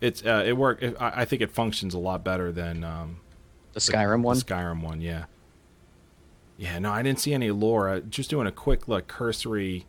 [0.00, 0.82] it's uh, it work.
[0.82, 3.20] It, I, I think it functions a lot better than um,
[3.74, 4.38] the Skyrim one.
[4.38, 5.24] The Skyrim one, yeah.
[6.56, 7.88] Yeah, no, I didn't see any lore.
[7.88, 9.86] Uh, Just doing a quick, like, cursory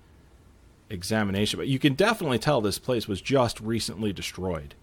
[0.89, 4.75] examination, but you can definitely tell this place was just recently destroyed.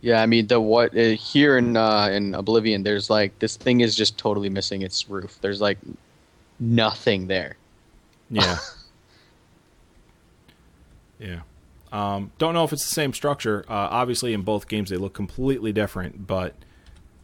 [0.00, 3.80] Yeah, I mean the what uh, here in uh, in Oblivion, there's like this thing
[3.80, 5.38] is just totally missing its roof.
[5.40, 5.78] There's like
[6.60, 7.56] nothing there.
[8.30, 8.58] Yeah.
[11.18, 11.40] yeah.
[11.92, 13.64] Um, don't know if it's the same structure.
[13.68, 16.54] Uh, obviously, in both games, they look completely different, but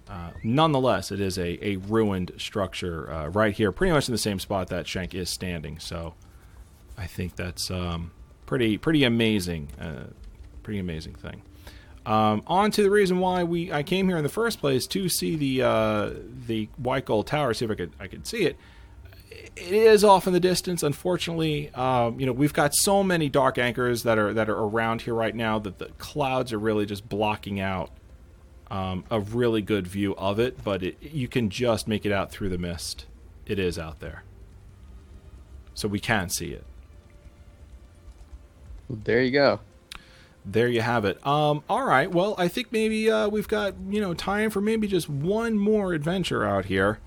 [0.09, 4.18] uh, nonetheless, it is a, a ruined structure uh, right here, pretty much in the
[4.18, 5.78] same spot that Shank is standing.
[5.78, 6.14] So,
[6.97, 8.12] I think that's um,
[8.47, 10.05] pretty pretty amazing, uh,
[10.62, 11.43] pretty amazing thing.
[12.05, 15.09] Um, on to the reason why we I came here in the first place to
[15.09, 16.11] see the uh,
[16.47, 18.57] the White Gold Tower, see if I could I could see it
[19.57, 20.82] it is off in the distance.
[20.82, 25.03] Unfortunately, um, you know we've got so many dark anchors that are that are around
[25.03, 27.90] here right now that the clouds are really just blocking out
[28.70, 30.62] um, a really good view of it.
[30.62, 33.07] But it, you can just make it out through the mist.
[33.47, 34.24] It is out there,
[35.74, 36.64] so we can see it.
[38.93, 39.61] There you go.
[40.45, 41.24] There you have it.
[41.26, 42.11] Um, all right.
[42.11, 45.93] Well, I think maybe uh, we've got you know time for maybe just one more
[45.95, 46.99] adventure out here.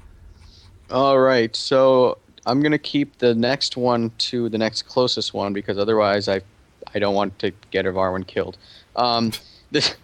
[0.89, 5.77] All right, so I'm gonna keep the next one to the next closest one because
[5.77, 6.41] otherwise I
[6.93, 8.57] I don't want to get Varwin killed.
[8.95, 9.31] Um,
[9.71, 9.95] this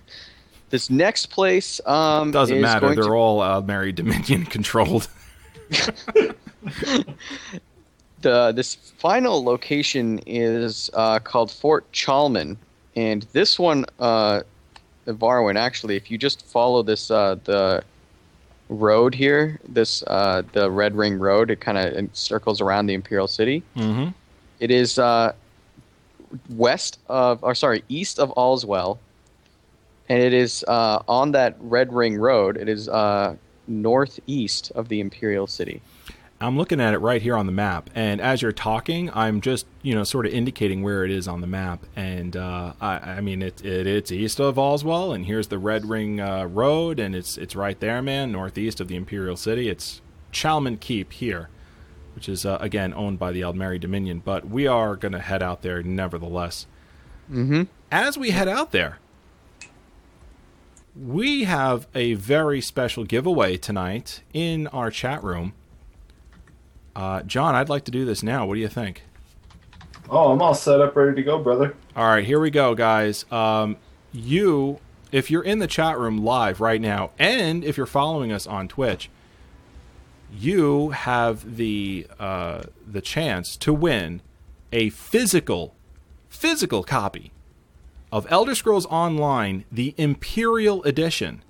[0.70, 2.82] this next place um, Doesn't is matter.
[2.88, 5.08] going They're to- all uh, Mary Dominion controlled.
[8.22, 12.58] the this final location is uh, called Fort Chalman,
[12.96, 14.42] and this one, uh,
[15.08, 17.84] Varwin, actually, if you just follow this uh, the
[18.70, 23.28] road here, this uh, the Red Ring Road, it kind of circles around the Imperial
[23.28, 23.64] City.
[23.76, 24.10] mm-hmm.
[24.60, 25.34] It is uh,
[26.50, 29.00] west of, or sorry, east of Aleswell,
[30.08, 32.58] and it is uh, on that Red Ring Road.
[32.58, 33.36] It is uh,
[33.68, 35.82] northeast of the Imperial City.
[36.42, 39.68] I'm looking at it right here on the map, and as you're talking, I'm just
[39.84, 43.22] you know sort of indicating where it is on the map, and uh, I, I
[43.22, 47.16] mean it, it it's east of Aleswell, and here's the Red Ring uh, Road, and
[47.16, 49.70] it's it's right there, man, northeast of the Imperial City.
[49.70, 50.02] It's
[50.34, 51.50] Chalman Keep here,
[52.16, 55.44] which is uh, again owned by the Aldmeri Dominion, but we are going to head
[55.44, 56.66] out there nevertheless.
[57.32, 57.64] Mm-hmm.
[57.92, 58.98] As we head out there,
[61.00, 65.54] we have a very special giveaway tonight in our chat room.
[66.96, 68.46] Uh, John, I'd like to do this now.
[68.46, 69.04] What do you think?
[70.10, 71.76] Oh, I'm all set up, ready to go, brother.
[71.96, 73.26] All right, here we go, guys.
[73.32, 73.78] Um,
[74.12, 74.80] you,
[75.12, 78.68] if you're in the chat room live right now, and if you're following us on
[78.68, 79.10] Twitch,
[80.34, 84.22] you have the uh, the chance to win
[84.72, 85.76] a physical
[86.30, 87.32] physical copy
[88.12, 91.44] of Elder Scrolls Online, the Imperial Edition.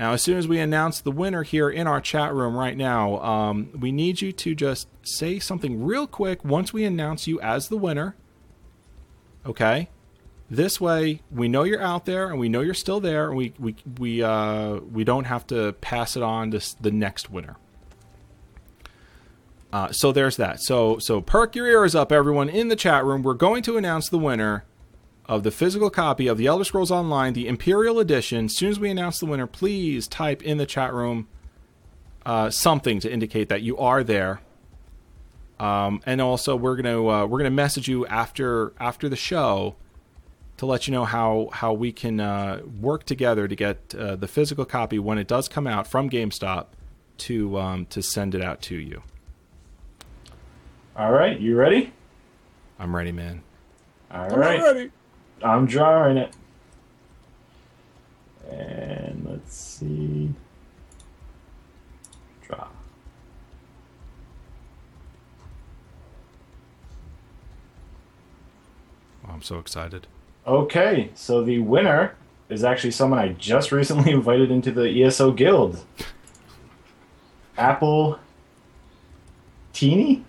[0.00, 3.20] Now, as soon as we announce the winner here in our chat room right now,
[3.20, 7.68] um, we need you to just say something real quick once we announce you as
[7.68, 8.16] the winner.
[9.44, 9.90] Okay?
[10.48, 13.52] This way, we know you're out there and we know you're still there, and we
[13.58, 17.56] we we uh, we don't have to pass it on to the next winner.
[19.70, 20.62] Uh, so there's that.
[20.62, 23.22] So so perk your ears up, everyone in the chat room.
[23.22, 24.64] We're going to announce the winner
[25.30, 28.46] of the physical copy of the Elder Scrolls Online, the Imperial Edition.
[28.46, 31.28] As soon as we announce the winner, please type in the chat room
[32.26, 34.40] uh, something to indicate that you are there.
[35.60, 39.76] Um, and also, we're gonna uh, we're gonna message you after after the show
[40.56, 44.26] to let you know how how we can uh, work together to get uh, the
[44.26, 46.66] physical copy when it does come out from GameStop
[47.18, 49.04] to um, to send it out to you.
[50.96, 51.92] All right, you ready?
[52.80, 53.42] I'm ready, man.
[54.10, 54.90] All right.
[55.42, 56.34] I'm drawing it.
[58.50, 60.34] And let's see.
[62.46, 62.66] Draw.
[69.26, 70.06] Oh, I'm so excited.
[70.46, 72.14] Okay, so the winner
[72.48, 75.84] is actually someone I just recently invited into the ESO Guild.
[77.56, 78.18] Apple
[79.72, 80.24] Teeny?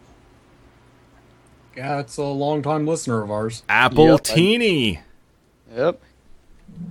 [1.81, 3.63] Yeah, it's a longtime listener of ours.
[3.67, 4.99] Apple Yep, I-
[5.75, 5.99] Yep.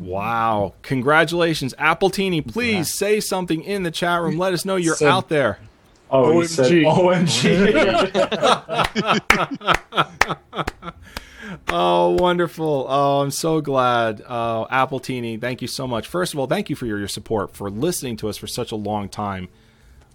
[0.01, 0.75] Wow.
[0.83, 2.41] Congratulations, Apple Teeny.
[2.41, 4.37] Please say something in the chat room.
[4.37, 5.61] Let us know you're Said- out there.
[6.11, 6.91] Oh, he said OMG.
[6.91, 7.71] OMG.
[11.69, 12.87] oh, wonderful.
[12.89, 14.21] Oh, I'm so glad.
[14.27, 16.09] Uh, Apple Teeny, thank you so much.
[16.09, 18.73] First of all, thank you for your, your support, for listening to us for such
[18.73, 19.51] a long time,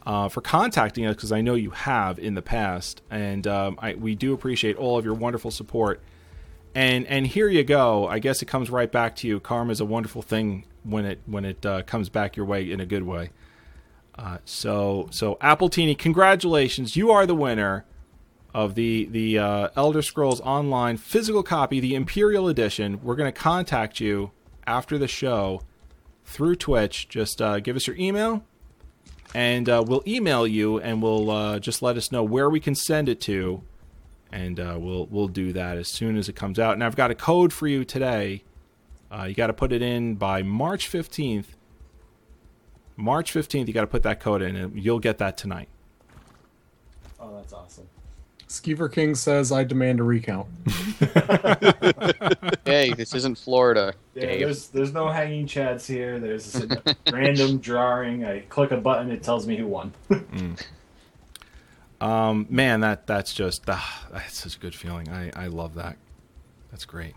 [0.05, 3.01] uh, for contacting us, because I know you have in the past.
[3.09, 6.01] And um, I, we do appreciate all of your wonderful support.
[6.75, 8.05] And and here you go.
[8.07, 9.39] I guess it comes right back to you.
[9.39, 12.81] Karma is a wonderful thing when it when it uh, comes back your way in
[12.81, 13.29] a good way.
[14.17, 16.97] Uh, so so Apple Teeny, congratulations!
[16.97, 17.85] You are the winner
[18.53, 23.01] of the the uh, Elder Scrolls Online physical copy, the Imperial Edition.
[23.01, 24.31] We're going to contact you
[24.67, 25.61] after the show
[26.25, 27.07] through Twitch.
[27.07, 28.43] Just uh, give us your email,
[29.35, 32.73] and uh, we'll email you, and we'll uh, just let us know where we can
[32.73, 33.61] send it to,
[34.31, 36.73] and uh, we'll we'll do that as soon as it comes out.
[36.73, 38.43] And I've got a code for you today.
[39.11, 41.57] Uh, you got to put it in by March fifteenth.
[42.95, 45.67] March fifteenth, you got to put that code in, and you'll get that tonight.
[47.19, 47.89] Oh, that's awesome.
[48.47, 50.47] Skeever King says, I demand a recount.
[52.65, 54.39] Hey, this isn't Florida, Yeah, Dave.
[54.41, 56.19] there's there's no hanging chads here.
[56.19, 58.25] There's a random drawing.
[58.25, 59.93] I click a button, it tells me who won.
[62.01, 65.09] Um, man, that that's just ah, that's such a good feeling.
[65.09, 65.97] I I love that.
[66.71, 67.13] That's great.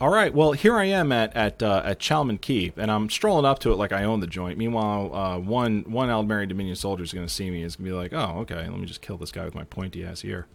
[0.00, 3.44] All right, well here I am at at uh, at Chalman Keep, and I'm strolling
[3.44, 4.56] up to it like I own the joint.
[4.56, 7.62] Meanwhile, uh, one one Aldmeri Dominion soldier is going to see me.
[7.62, 9.64] Is going to be like, oh, okay, let me just kill this guy with my
[9.64, 10.46] pointy ass ear.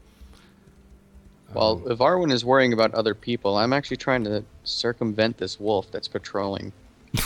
[1.54, 5.92] Well, if Arwen is worrying about other people, I'm actually trying to circumvent this wolf
[5.92, 6.74] that's patrolling.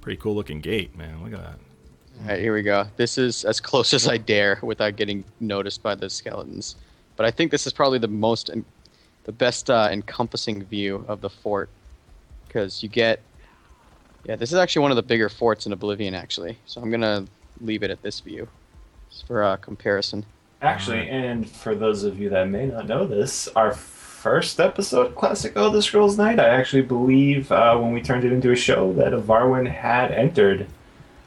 [0.00, 1.24] Pretty cool looking gate, man.
[1.24, 1.58] Look at that.
[2.22, 2.86] All right, here we go.
[2.96, 6.76] This is as close as I dare without getting noticed by the skeletons.
[7.16, 8.66] But I think this is probably the most, en-
[9.24, 11.70] the best uh, encompassing view of the fort,
[12.46, 13.20] because you get,
[14.24, 16.58] yeah, this is actually one of the bigger forts in Oblivion, actually.
[16.66, 17.24] So I'm gonna
[17.62, 18.46] leave it at this view,
[19.08, 20.26] just for uh, comparison.
[20.60, 25.14] Actually, and for those of you that may not know this, our first episode of
[25.16, 28.92] Classic Elder Scrolls Night, I actually believe uh, when we turned it into a show
[28.92, 30.66] that Varwin had entered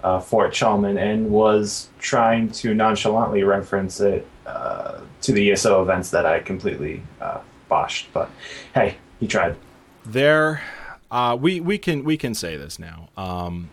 [0.04, 6.10] uh, Fort Chalman and was trying to nonchalantly reference it uh, to the ESO events
[6.12, 7.39] that I completely uh,
[7.70, 8.12] botched.
[8.14, 8.30] But
[8.74, 9.56] hey, he tried.
[10.06, 10.62] there
[11.12, 13.70] uh, we we can we can say this now um,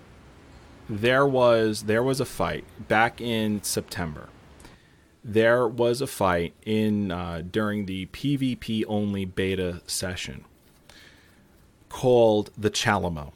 [0.89, 4.29] there was there was a fight back in September
[5.25, 10.45] there was a fight in uh, during the PvP only beta session
[11.89, 13.33] called the Chalamo.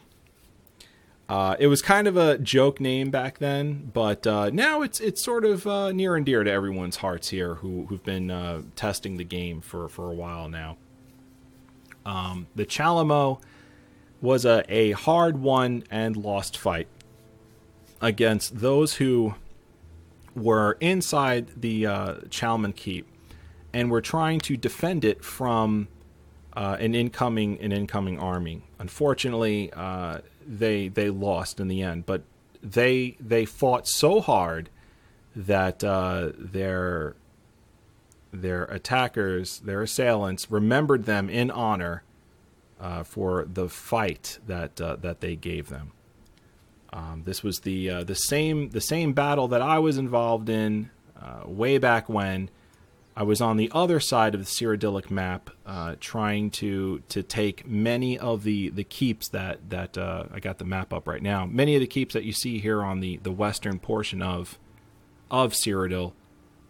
[1.29, 5.23] Uh, it was kind of a joke name back then, but uh, now it's it's
[5.23, 9.17] sort of uh, near and dear to everyone's hearts here who who've been uh, testing
[9.17, 10.77] the game for for a while now.
[12.05, 13.41] Um, the Chalamo
[14.21, 16.89] was a, a hard won and lost fight
[18.03, 19.35] against those who
[20.35, 23.09] were inside the uh, Chalman Keep
[23.73, 25.89] and were trying to defend it from
[26.55, 28.63] uh, an incoming an incoming army.
[28.79, 32.23] Unfortunately, uh, they they lost in the end, but
[32.63, 34.71] they they fought so hard
[35.37, 37.17] that uh, their
[38.33, 42.03] their attackers, their assailants, remembered them in honor
[42.81, 45.93] uh, for the fight that uh, that they gave them.
[46.93, 50.91] Um, this was the uh, the same the same battle that I was involved in
[51.21, 52.51] uh, way back when.
[53.17, 57.67] I was on the other side of the Cyrodiilic map, uh, trying to to take
[57.67, 61.47] many of the, the keeps that that uh, I got the map up right now.
[61.47, 64.59] Many of the keeps that you see here on the, the western portion of
[65.31, 66.13] of Cyrodiil,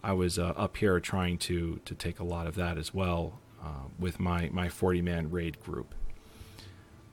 [0.03, 3.41] I was uh, up here trying to to take a lot of that as well
[3.63, 5.95] uh, with my my forty man raid group.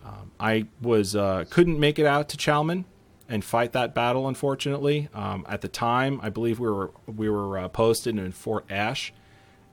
[0.05, 2.85] Um, I was uh, couldn't make it out to Chalman
[3.29, 4.27] and fight that battle.
[4.27, 8.65] Unfortunately, um, at the time, I believe we were we were uh, posted in Fort
[8.69, 9.13] Ash,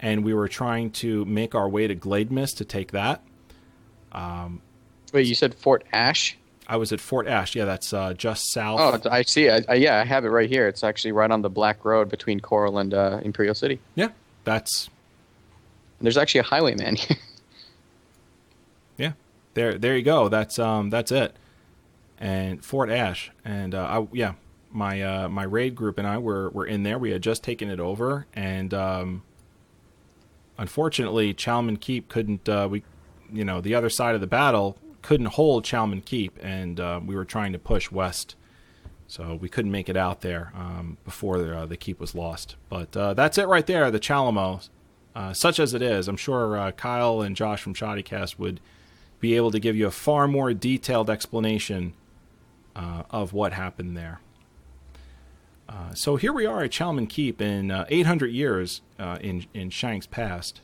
[0.01, 3.23] and we were trying to make our way to Glademist to take that.
[5.13, 6.37] Wait, you said Fort Ash?
[6.67, 7.55] I was at Fort Ash.
[7.55, 8.79] Yeah, that's uh, just south.
[9.07, 9.49] Oh, I see.
[9.49, 10.69] I, I, yeah, I have it right here.
[10.69, 13.81] It's actually right on the Black Road between Chorrol and uh, Imperial City.
[13.95, 14.11] Yeah,
[14.45, 14.89] that's
[15.99, 17.17] And there's actually a highwayman here.
[18.99, 19.13] yeah.
[19.55, 20.29] There, there you go.
[20.29, 21.35] That's um, that's it.
[22.21, 24.35] And Fort Ash, and uh, I, yeah,
[24.71, 26.99] my uh, my raid group and I were were in there.
[26.99, 29.23] We had just taken it over, and um,
[30.59, 32.49] unfortunately, Chalman Keep couldn't.
[32.49, 32.83] Uh, we,
[33.33, 37.15] you know, the other side of the battle couldn't hold Chalman Keep, and uh, we
[37.15, 38.35] were trying to push west,
[39.07, 42.57] so we couldn't make it out there um, before the, uh, the keep was lost.
[42.69, 44.69] But uh, that's it right there, the Chalamo.
[45.15, 48.61] Uh, such as it is, I'm sure uh, Kyle and Josh from Shoddycast would
[49.19, 51.95] be able to give you a far more detailed explanation
[53.11, 54.21] of what happened there.
[55.69, 59.69] Uh, so here we are at Chalman Keep in uh, 800 years uh, in in
[59.69, 60.63] Shank's past,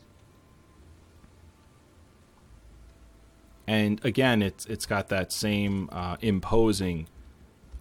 [3.67, 7.07] and again, it's it's got that same uh, imposing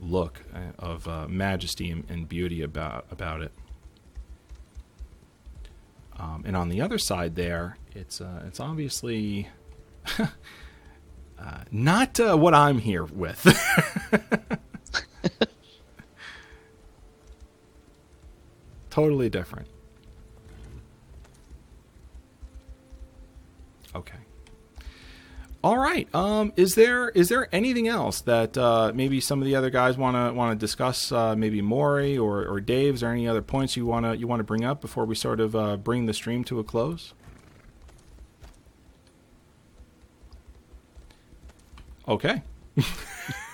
[0.02, 3.54] look uh, of majesty and, and beauty about about it.
[6.20, 9.48] Um, and on the other side there, it's it's obviously
[11.72, 13.48] not what I'm here with.
[18.94, 19.68] totally different.
[23.96, 24.20] Okay.
[25.64, 26.08] All right.
[26.14, 29.98] Um, is there is there anything else that uh, maybe some of the other guys
[29.98, 31.12] want to want to discuss?
[31.12, 34.42] Uh, maybe Maury or, or Dave's or any other points you want to you want
[34.42, 37.16] to bring up before we sort of uh, bring the stream to a close?
[42.08, 42.44] Okay.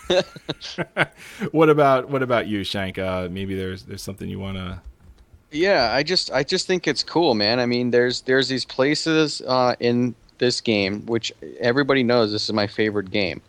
[1.52, 2.98] what about what about you, Shank?
[2.98, 4.82] Uh, maybe there's there's something you want to.
[5.52, 7.60] Yeah, I just I just think it's cool, man.
[7.60, 12.54] I mean, there's there's these places uh, in this game which everybody knows this is
[12.54, 13.42] my favorite game,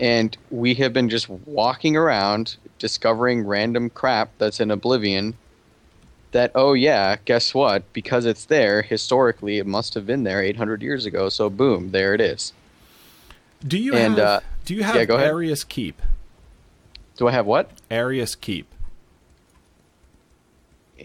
[0.00, 5.36] and we have been just walking around discovering random crap that's in Oblivion.
[6.30, 7.92] That oh yeah, guess what?
[7.92, 11.28] Because it's there historically, it must have been there 800 years ago.
[11.28, 12.52] So boom, there it is.
[13.66, 15.32] Do you And, have uh, do you have yeah, go ahead.
[15.32, 16.00] Arrius Keep?
[17.16, 17.70] Do I have what?
[17.90, 18.66] Arrius Keep.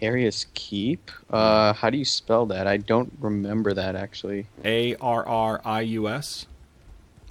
[0.00, 1.10] Arrius Keep?
[1.30, 2.66] Uh, how do you spell that?
[2.66, 4.46] I don't remember that actually.
[4.64, 6.46] A R R I U S.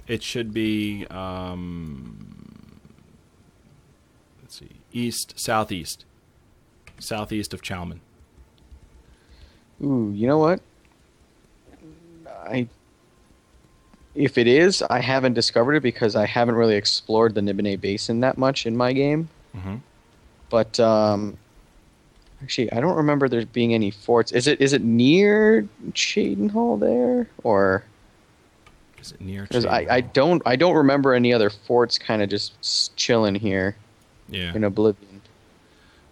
[0.06, 2.80] It should be um,
[4.42, 6.04] let's see, east southeast,
[6.98, 8.00] southeast of Chalman.
[9.82, 10.60] Ooh, you know what?
[12.28, 12.68] I
[14.14, 18.20] if it is, I haven't discovered it because I haven't really explored the Nibene Basin
[18.20, 19.28] that much in my game.
[19.56, 19.80] Mhm.
[20.50, 21.38] But um,
[22.42, 24.32] actually, I don't remember there being any forts.
[24.32, 27.84] Is it is it near Cheydinhal there, or
[29.00, 29.42] Is it near?
[29.42, 33.76] because I, I don't I don't remember any other forts kind of just chilling here
[34.28, 34.54] Yeah.
[34.54, 35.20] in Oblivion.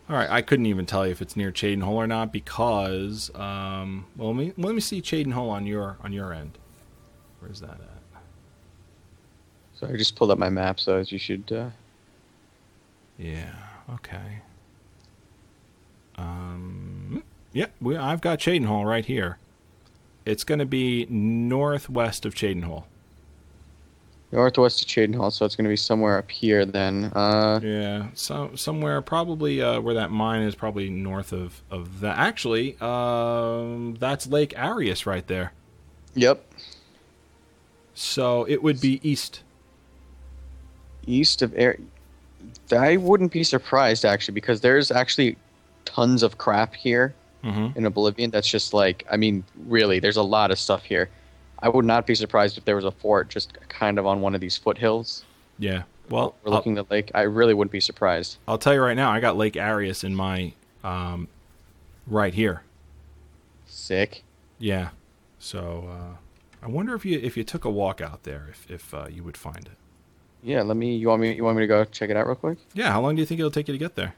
[0.09, 0.29] All right.
[0.31, 4.37] I couldn't even tell you if it's near Cheydinhal or not because um, well, let
[4.37, 6.59] me let me see Cheydinhal on your on your end.
[7.41, 7.87] Where's that at?
[9.75, 11.51] So I just pulled up my map, so as you should.
[11.51, 11.71] Uh,
[13.19, 13.53] Yeah.
[13.95, 14.41] Okay.
[16.17, 17.23] Um.
[17.53, 19.39] Yeah, we, I've got Cheydinhal right here.
[20.25, 22.85] It's going to be northwest of Cheydinhal.
[24.31, 27.11] northwest of Cheydinhal, so it's going to be somewhere up here then.
[27.15, 32.19] Uh, Yeah, so somewhere probably uh, where that mine is, probably north of of that.
[32.19, 35.53] Actually, um, that's Lake Arrius right there.
[36.15, 36.45] yep.
[37.95, 39.43] So it would be east.
[41.07, 41.77] east of air
[42.73, 45.37] i wouldn't be surprised actually because there's actually
[45.85, 47.79] tons of crap here Mm-hmm.
[47.79, 51.09] in oblivion that's just like i mean really there's a lot of stuff here
[51.61, 54.35] i would not be surprised if there was a fort just kind of on one
[54.35, 55.25] of these foothills
[55.59, 55.85] Yeah.
[56.11, 59.11] Well, we're looking at lake i really wouldn't be surprised I'll tell you right now,
[59.11, 60.53] I got Lake Arrius in my
[60.85, 61.29] um,
[62.07, 62.61] right here.
[63.67, 64.23] sick
[64.59, 64.91] Yeah.
[65.39, 66.17] So uh,
[66.63, 69.23] I wonder if you if you took a walk out there, if if uh, you
[69.25, 69.79] would find it.
[70.43, 72.37] yeah let me you want me you want me to go check it out real
[72.37, 72.93] quick Yeah.
[72.93, 74.15] How long do you think it'll take you to get there?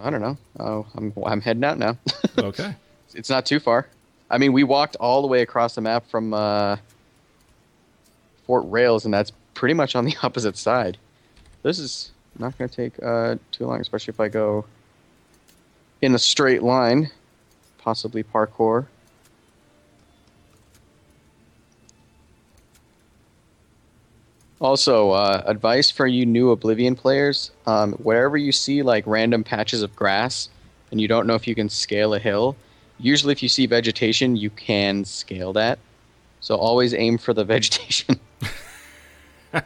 [0.00, 1.98] I don't know oh i'm i'm heading out now
[2.38, 2.74] Okay.
[3.14, 3.88] it's not too far
[4.30, 6.76] i mean we walked all the way across the map from uh
[8.46, 10.98] fort Rayles and that's pretty much on the opposite side
[11.62, 14.64] this is not going to take uh, too long, especially if I go
[16.00, 17.10] in a straight line,
[17.78, 18.86] possibly parkour.
[24.62, 29.82] Also, uh, advice for you new Oblivion players: um, wherever you see like random patches
[29.82, 30.48] of grass,
[30.92, 32.54] and you don't know if you can scale a hill,
[33.00, 35.80] usually if you see vegetation, you can scale that.
[36.40, 38.20] So always aim for the vegetation.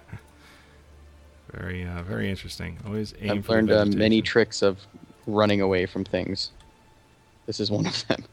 [1.52, 2.77] Very uh, very interesting.
[2.85, 4.78] Always aim I've learned uh, many tricks of
[5.27, 6.51] running away from things.
[7.47, 8.24] This is one of them.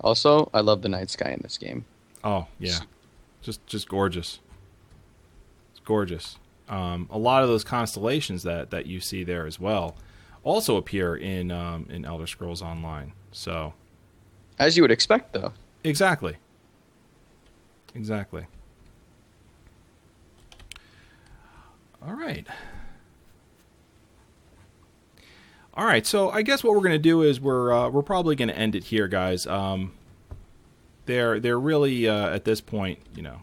[0.00, 1.84] Also, I love the night sky in this game.
[2.24, 2.80] Oh yeah,
[3.42, 4.40] just just gorgeous.
[5.72, 6.38] It's gorgeous.
[6.68, 9.96] Um, a lot of those constellations that that you see there as well
[10.42, 13.12] also appear in um, in Elder Scrolls Online.
[13.32, 13.74] So
[14.58, 15.52] As you would expect, though.
[15.84, 16.36] exactly,
[17.94, 18.46] exactly.
[22.06, 22.46] All right.
[25.74, 28.34] All right, so I guess what we're going to do is we're uh, we're probably
[28.34, 29.46] going to end it here, guys.
[29.46, 29.92] Um,
[31.06, 33.42] they're they're really uh, at this point, you know,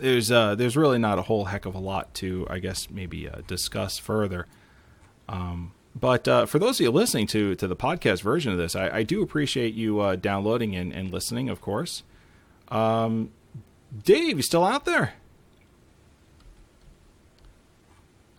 [0.00, 3.28] there's uh, there's really not a whole heck of a lot to, I guess, maybe
[3.28, 4.46] uh, discuss further.
[5.28, 8.74] Um, but uh, for those of you listening to to the podcast version of this,
[8.74, 12.02] I, I do appreciate you uh, downloading and, and listening, of course.
[12.68, 13.30] Um,
[14.04, 15.14] Dave, you still out there?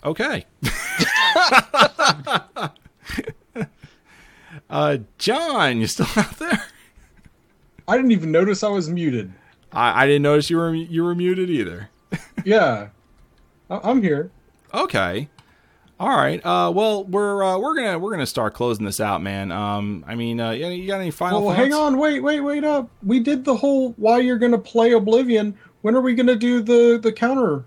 [0.03, 0.45] Okay.
[4.69, 6.63] uh, John, you still out there?
[7.87, 9.31] I didn't even notice I was muted.
[9.71, 11.89] I, I didn't notice you were you were muted either.
[12.43, 12.87] Yeah,
[13.69, 14.31] I- I'm here.
[14.73, 15.29] Okay.
[15.99, 16.43] All right.
[16.43, 19.51] Uh, well, we're uh, we're gonna we're gonna start closing this out, man.
[19.51, 21.41] Um, I mean, uh, you you got any final?
[21.45, 21.59] Well, thoughts?
[21.61, 22.89] hang on, wait, wait, wait up.
[23.03, 25.55] We did the whole why you're gonna play Oblivion.
[25.81, 27.65] When are we gonna do the the counter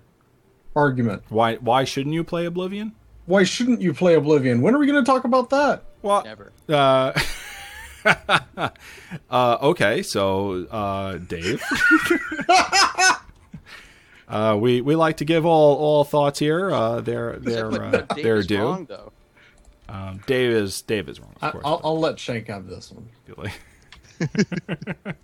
[0.75, 1.23] argument?
[1.29, 2.93] Why why shouldn't you play Oblivion?
[3.25, 4.61] Why shouldn't you play Oblivion?
[4.61, 5.83] When are we gonna talk about that?
[6.01, 6.51] Well, Never.
[6.69, 7.11] uh,
[9.31, 10.03] uh, okay.
[10.03, 11.63] So, uh, Dave,
[14.27, 16.69] uh, we we like to give all all thoughts here.
[16.71, 18.61] Uh, their their But- uh, but Dave their is due.
[18.61, 19.11] wrong, though.
[19.89, 21.33] Um, Dave is Dave is wrong.
[21.37, 21.63] Of I, course.
[21.65, 23.09] I'll, I'll let Shank have this one.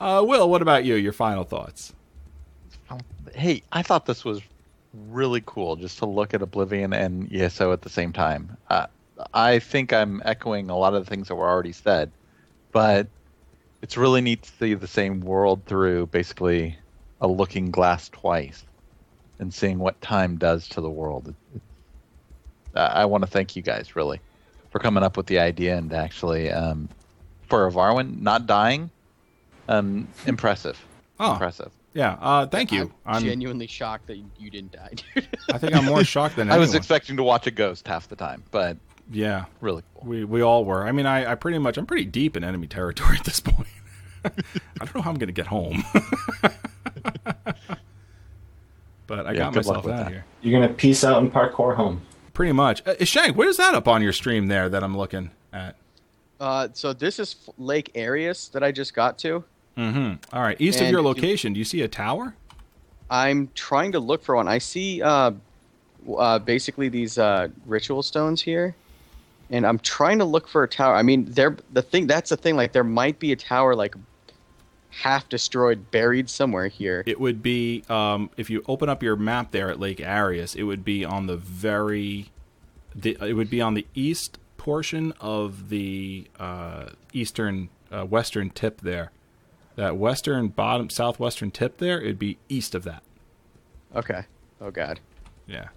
[0.00, 0.94] Uh, Will, what about you?
[0.94, 1.92] Your final thoughts?
[3.34, 4.40] Hey, I thought this was
[5.08, 8.56] really cool just to look at Oblivion and ESO at the same time.
[8.70, 8.86] Uh,
[9.34, 12.10] I think I'm echoing a lot of the things that were already said,
[12.72, 13.06] but
[13.82, 16.76] it's really neat to see the same world through basically
[17.20, 18.64] a looking glass twice
[19.38, 21.34] and seeing what time does to the world.
[22.74, 24.20] I I want to thank you guys really
[24.70, 26.88] for coming up with the idea and actually um,
[27.48, 28.90] for Evarwyn not dying.
[29.68, 30.78] Um, impressive.
[31.18, 31.72] Oh, Impressive.
[31.96, 32.18] Yeah.
[32.20, 32.92] Uh, thank you.
[33.06, 35.26] I'm I'm, genuinely shocked that you didn't die, dude.
[35.52, 38.16] I think I'm more shocked than I was expecting to watch a ghost half the
[38.16, 38.76] time, but
[39.10, 40.04] yeah, really cool.
[40.06, 40.86] we we all were.
[40.86, 43.68] I mean, I, I pretty much I'm pretty deep in enemy territory at this point.
[44.26, 44.30] I
[44.80, 45.84] don't know how I'm going to get home.
[49.06, 50.08] but I Yeah, got myself out that.
[50.08, 50.24] here.
[50.42, 52.02] You're gonna peace out and parkour home.
[52.34, 52.86] Pretty much.
[52.86, 55.76] Uh, Shank, what is that up on your stream there that I'm looking at?
[56.38, 59.44] Uh, so this is Lake Arrius that I just got to.
[59.76, 60.34] Mm-hmm.
[60.34, 60.60] All right.
[60.60, 62.34] East of your location, do you see a tower?
[63.10, 64.48] I'm trying to look for one.
[64.48, 65.32] I see uh,
[66.16, 68.74] uh, basically these uh, ritual stones here,
[69.50, 70.94] and I'm trying to look for a tower.
[70.94, 72.56] I mean, there the thing that's the thing.
[72.56, 73.94] Like there might be a tower like
[74.90, 77.04] half destroyed, buried somewhere here.
[77.06, 80.56] It would be um, if you open up your map there at Lake Arrius.
[80.56, 82.30] It would be on the very,
[82.94, 88.80] the, it would be on the east portion of the uh, eastern uh, western tip
[88.80, 89.12] there.
[89.76, 93.02] That western bottom southwestern tip there, it'd be east of that.
[93.94, 94.24] Okay.
[94.60, 95.00] Oh God.
[95.46, 95.68] Yeah,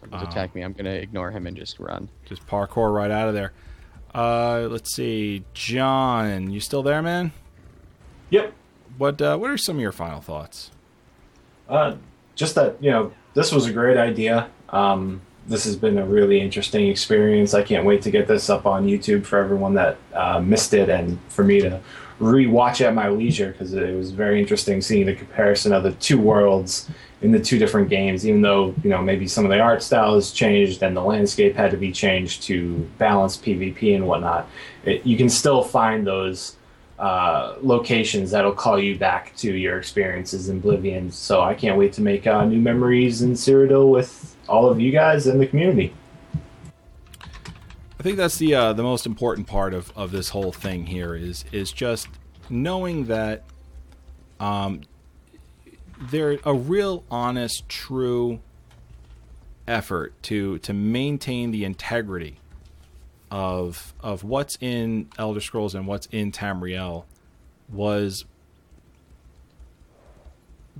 [0.00, 0.62] Someone's Um, attacked me.
[0.62, 2.08] I'm gonna ignore him and just run.
[2.24, 3.52] just parkour right out of there.
[4.14, 7.32] Uh, let's see, John, you still there, man?
[8.30, 8.52] Yep.
[8.96, 10.70] What uh, What are some of your final thoughts?
[11.68, 11.96] Uh,
[12.36, 14.48] just that you know, this was a great idea.
[14.70, 17.52] Um, this has been a really interesting experience.
[17.52, 20.88] I can't wait to get this up on YouTube for everyone that uh, missed it,
[20.88, 21.80] and for me to
[22.20, 26.18] rewatch at my leisure because it was very interesting seeing the comparison of the two
[26.18, 26.88] worlds
[27.22, 28.26] in the two different games.
[28.26, 31.70] Even though you know maybe some of the art styles changed and the landscape had
[31.70, 34.48] to be changed to balance PvP and whatnot,
[34.84, 36.56] it, you can still find those
[36.98, 41.10] uh, locations that'll call you back to your experiences in Oblivion.
[41.10, 44.92] So I can't wait to make uh, new memories in Cyrodiil with all of you
[44.92, 45.92] guys in the community.
[48.04, 51.14] I think that's the uh, the most important part of, of this whole thing here
[51.14, 52.06] is is just
[52.50, 53.44] knowing that
[54.38, 54.82] um,
[56.10, 58.40] there a real honest, true
[59.66, 62.40] effort to to maintain the integrity
[63.30, 67.04] of of what's in Elder Scrolls and what's in Tamriel
[67.70, 68.26] was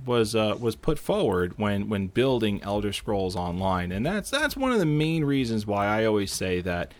[0.05, 4.71] was uh, was put forward when when building Elder Scrolls Online, and that's that's one
[4.71, 6.91] of the main reasons why I always say that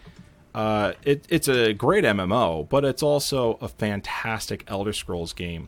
[0.55, 5.67] uh, it, it's a great MMO, but it's also a fantastic Elder Scrolls game,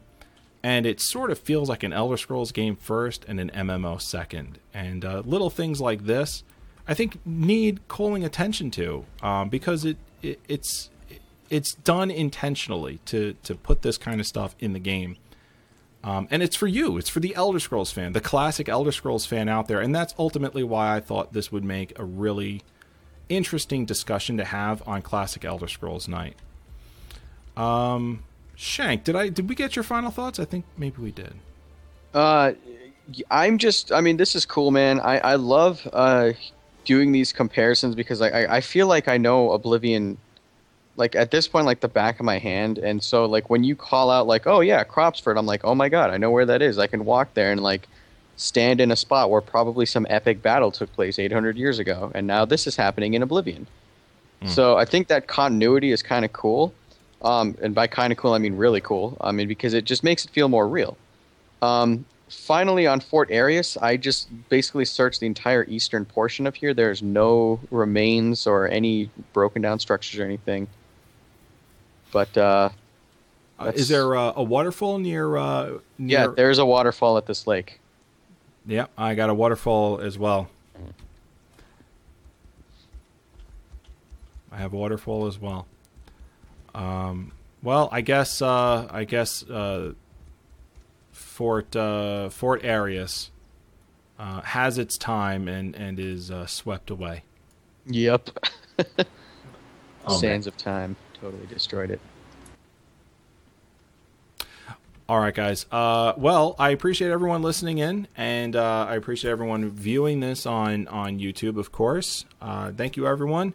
[0.63, 4.59] and it sort of feels like an Elder Scrolls game first and an MMO second,
[4.73, 6.45] and uh, little things like this,
[6.87, 10.89] I think, need calling attention to um, because it, it it's
[11.49, 15.17] it's done intentionally to to put this kind of stuff in the game.
[16.01, 16.97] Um, and it's for you.
[16.97, 19.81] It's for the Elder Scrolls fan, the classic Elder Scrolls fan out there.
[19.81, 22.61] And that's ultimately why I thought this would make a really
[23.29, 26.35] interesting discussion to have on classic Elder Scrolls Night.
[27.55, 28.23] Um,
[28.55, 30.39] Shank, did I did we get your final thoughts?
[30.39, 31.33] I think maybe we did.
[32.13, 32.53] Uh,
[33.29, 33.91] I'm just.
[33.91, 34.99] I mean, this is cool, man.
[34.99, 36.31] I I love uh
[36.85, 40.17] doing these comparisons because I I, I feel like I know Oblivion
[40.95, 43.75] like at this point like the back of my hand, and so like when you
[43.75, 46.61] call out like, oh yeah, Cropsford, I'm like, oh my god, I know where that
[46.61, 46.79] is.
[46.79, 47.87] I can walk there and like
[48.37, 52.25] stand in a spot where probably some epic battle took place 800 years ago, and
[52.25, 53.67] now this is happening in Oblivion.
[54.45, 56.71] So I think that continuity is kind of cool,
[57.23, 59.17] um, and by kind of cool I mean really cool.
[59.19, 60.95] I mean because it just makes it feel more real.
[61.63, 66.75] Um, finally, on Fort Arrius, I just basically searched the entire eastern portion of here.
[66.75, 70.67] There's no remains or any broken down structures or anything.
[72.11, 72.69] But uh,
[73.57, 75.35] Uh, is there uh, a waterfall near?
[75.35, 77.79] Uh, near yeah, there's a waterfall at this lake.
[78.67, 80.49] Yeah, I got a waterfall as well.
[84.51, 85.67] I have a waterfall as well.
[86.75, 87.31] Um,
[87.63, 89.93] well, I guess uh, I guess uh,
[91.11, 93.29] Fort uh, Fort Arrius
[94.19, 97.23] uh, has its time and and is uh, swept away.
[97.85, 98.29] Yep.
[100.09, 100.19] Oh, man.
[100.21, 101.99] Sands of Time totally destroyed it.
[105.09, 105.65] All right, guys.
[105.71, 110.85] Uh, well, I appreciate everyone listening in, and uh, I appreciate everyone viewing this on
[110.89, 112.25] on YouTube, of course.
[112.41, 113.53] Uh, thank you, everyone,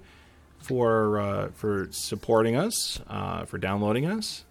[0.56, 4.46] for uh, for supporting us, uh, for downloading us.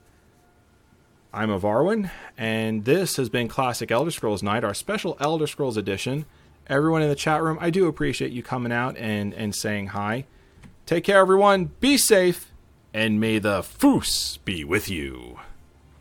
[1.33, 6.25] I'm Evarwyn, and this has been Classic Elder Scrolls Night, our special Elder Scrolls edition.
[6.67, 10.25] Everyone in the chat room, I do appreciate you coming out and and saying hi.
[10.85, 11.71] Take care, everyone.
[11.79, 12.51] Be safe,
[12.93, 15.39] and may the Foos be with you.